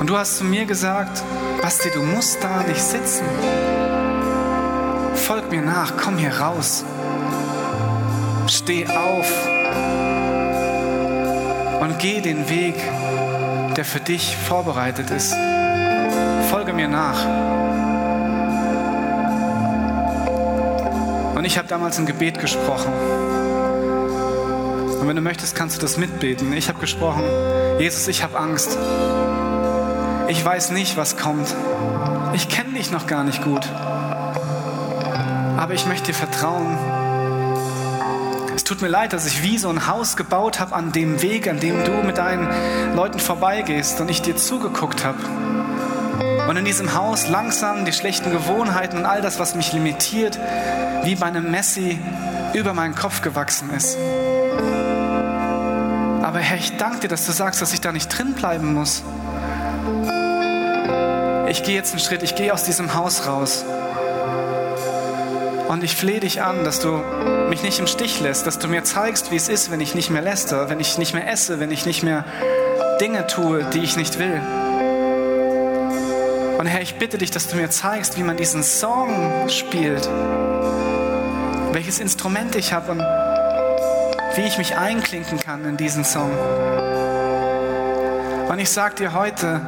Und 0.00 0.10
du 0.10 0.18
hast 0.18 0.36
zu 0.36 0.44
mir 0.44 0.66
gesagt, 0.66 1.22
Basti, 1.62 1.88
du 1.94 2.02
musst 2.02 2.44
da 2.44 2.62
nicht 2.64 2.82
sitzen. 2.82 3.24
Folg 5.14 5.50
mir 5.50 5.62
nach, 5.62 5.94
komm 5.96 6.18
hier 6.18 6.38
raus. 6.38 6.84
Steh 8.48 8.86
auf 8.86 9.32
und 11.80 11.98
geh 11.98 12.20
den 12.20 12.50
Weg, 12.50 12.74
der 13.76 13.86
für 13.86 14.00
dich 14.00 14.36
vorbereitet 14.36 15.08
ist. 15.08 15.34
Folge 16.72 16.76
mir 16.76 16.88
nach. 16.88 17.26
Und 21.36 21.44
ich 21.44 21.58
habe 21.58 21.68
damals 21.68 21.98
ein 21.98 22.06
Gebet 22.06 22.40
gesprochen. 22.40 22.92
Und 25.00 25.08
wenn 25.08 25.16
du 25.16 25.22
möchtest, 25.22 25.54
kannst 25.54 25.76
du 25.76 25.80
das 25.80 25.98
mitbeten. 25.98 26.52
Ich 26.52 26.68
habe 26.68 26.78
gesprochen, 26.78 27.22
Jesus, 27.78 28.08
ich 28.08 28.22
habe 28.22 28.38
Angst. 28.38 28.78
Ich 30.28 30.44
weiß 30.44 30.70
nicht, 30.70 30.96
was 30.96 31.16
kommt. 31.16 31.54
Ich 32.32 32.48
kenne 32.48 32.74
dich 32.74 32.90
noch 32.90 33.06
gar 33.06 33.24
nicht 33.24 33.42
gut. 33.42 33.68
Aber 35.58 35.74
ich 35.74 35.86
möchte 35.86 36.06
dir 36.06 36.14
vertrauen. 36.14 36.78
Es 38.54 38.64
tut 38.64 38.80
mir 38.80 38.88
leid, 38.88 39.12
dass 39.12 39.26
ich 39.26 39.42
wie 39.42 39.58
so 39.58 39.68
ein 39.68 39.86
Haus 39.88 40.16
gebaut 40.16 40.60
habe 40.60 40.74
an 40.74 40.92
dem 40.92 41.20
Weg, 41.22 41.48
an 41.48 41.60
dem 41.60 41.84
du 41.84 41.92
mit 42.06 42.18
deinen 42.18 42.48
Leuten 42.94 43.18
vorbeigehst 43.18 44.00
und 44.00 44.10
ich 44.10 44.22
dir 44.22 44.36
zugeguckt 44.36 45.04
habe. 45.04 45.18
Und 46.48 46.56
in 46.56 46.64
diesem 46.64 46.94
Haus 46.94 47.28
langsam 47.28 47.84
die 47.84 47.92
schlechten 47.92 48.30
Gewohnheiten 48.30 48.98
und 48.98 49.06
all 49.06 49.20
das, 49.22 49.38
was 49.38 49.54
mich 49.54 49.72
limitiert, 49.72 50.38
wie 51.04 51.14
bei 51.14 51.26
einem 51.26 51.50
Messi 51.50 51.98
über 52.54 52.74
meinen 52.74 52.94
Kopf 52.94 53.22
gewachsen 53.22 53.70
ist. 53.70 53.96
Aber 56.22 56.38
Herr, 56.38 56.58
ich 56.58 56.76
danke 56.76 57.00
dir, 57.00 57.08
dass 57.08 57.26
du 57.26 57.32
sagst, 57.32 57.62
dass 57.62 57.72
ich 57.72 57.80
da 57.80 57.92
nicht 57.92 58.08
drin 58.08 58.34
bleiben 58.34 58.74
muss 58.74 59.02
ich 61.52 61.62
gehe 61.62 61.74
jetzt 61.74 61.92
einen 61.92 62.00
Schritt, 62.00 62.22
ich 62.22 62.34
gehe 62.34 62.52
aus 62.52 62.64
diesem 62.64 62.94
Haus 62.94 63.26
raus. 63.26 63.64
Und 65.68 65.84
ich 65.84 65.94
flehe 65.96 66.18
dich 66.18 66.40
an, 66.40 66.64
dass 66.64 66.80
du 66.80 67.02
mich 67.50 67.62
nicht 67.62 67.78
im 67.78 67.86
Stich 67.86 68.20
lässt, 68.20 68.46
dass 68.46 68.58
du 68.58 68.68
mir 68.68 68.84
zeigst, 68.84 69.30
wie 69.30 69.36
es 69.36 69.50
ist, 69.50 69.70
wenn 69.70 69.80
ich 69.80 69.94
nicht 69.94 70.08
mehr 70.08 70.22
läster, 70.22 70.70
wenn 70.70 70.80
ich 70.80 70.96
nicht 70.96 71.12
mehr 71.12 71.30
esse, 71.30 71.60
wenn 71.60 71.70
ich 71.70 71.84
nicht 71.84 72.02
mehr 72.02 72.24
Dinge 73.00 73.26
tue, 73.26 73.64
die 73.64 73.80
ich 73.80 73.96
nicht 73.96 74.18
will. 74.18 74.40
Und 76.62 76.68
Herr, 76.68 76.80
ich 76.80 76.94
bitte 76.94 77.18
dich, 77.18 77.32
dass 77.32 77.48
du 77.48 77.56
mir 77.56 77.70
zeigst, 77.70 78.16
wie 78.16 78.22
man 78.22 78.36
diesen 78.36 78.62
Song 78.62 79.48
spielt, 79.48 80.08
welches 81.72 81.98
Instrument 81.98 82.54
ich 82.54 82.72
habe 82.72 82.92
und 82.92 83.00
wie 84.36 84.42
ich 84.42 84.58
mich 84.58 84.76
einklinken 84.76 85.40
kann 85.40 85.64
in 85.64 85.76
diesen 85.76 86.04
Song. 86.04 86.30
Und 88.48 88.60
ich 88.60 88.70
sage 88.70 88.94
dir 88.94 89.12
heute, 89.12 89.60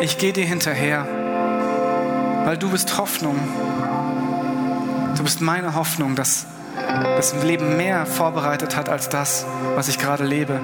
ich 0.00 0.16
gehe 0.18 0.32
dir 0.32 0.46
hinterher, 0.46 1.04
weil 2.44 2.56
du 2.56 2.70
bist 2.70 2.96
Hoffnung. 2.96 3.36
Du 5.16 5.24
bist 5.24 5.40
meine 5.40 5.74
Hoffnung, 5.74 6.14
dass 6.14 6.46
das 7.16 7.34
Leben 7.42 7.76
mehr 7.76 8.06
vorbereitet 8.06 8.76
hat 8.76 8.88
als 8.88 9.08
das, 9.08 9.44
was 9.74 9.88
ich 9.88 9.98
gerade 9.98 10.22
lebe. 10.22 10.60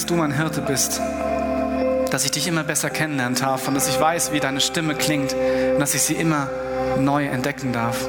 Dass 0.00 0.06
du 0.06 0.16
mein 0.16 0.32
Hirte 0.32 0.62
bist, 0.62 0.98
dass 2.10 2.24
ich 2.24 2.30
dich 2.30 2.46
immer 2.46 2.64
besser 2.64 2.88
kennenlernen 2.88 3.38
darf 3.38 3.68
und 3.68 3.74
dass 3.74 3.86
ich 3.86 4.00
weiß, 4.00 4.32
wie 4.32 4.40
deine 4.40 4.62
Stimme 4.62 4.94
klingt 4.94 5.34
und 5.34 5.78
dass 5.78 5.92
ich 5.94 6.00
sie 6.00 6.14
immer 6.14 6.48
neu 6.98 7.26
entdecken 7.26 7.74
darf. 7.74 8.08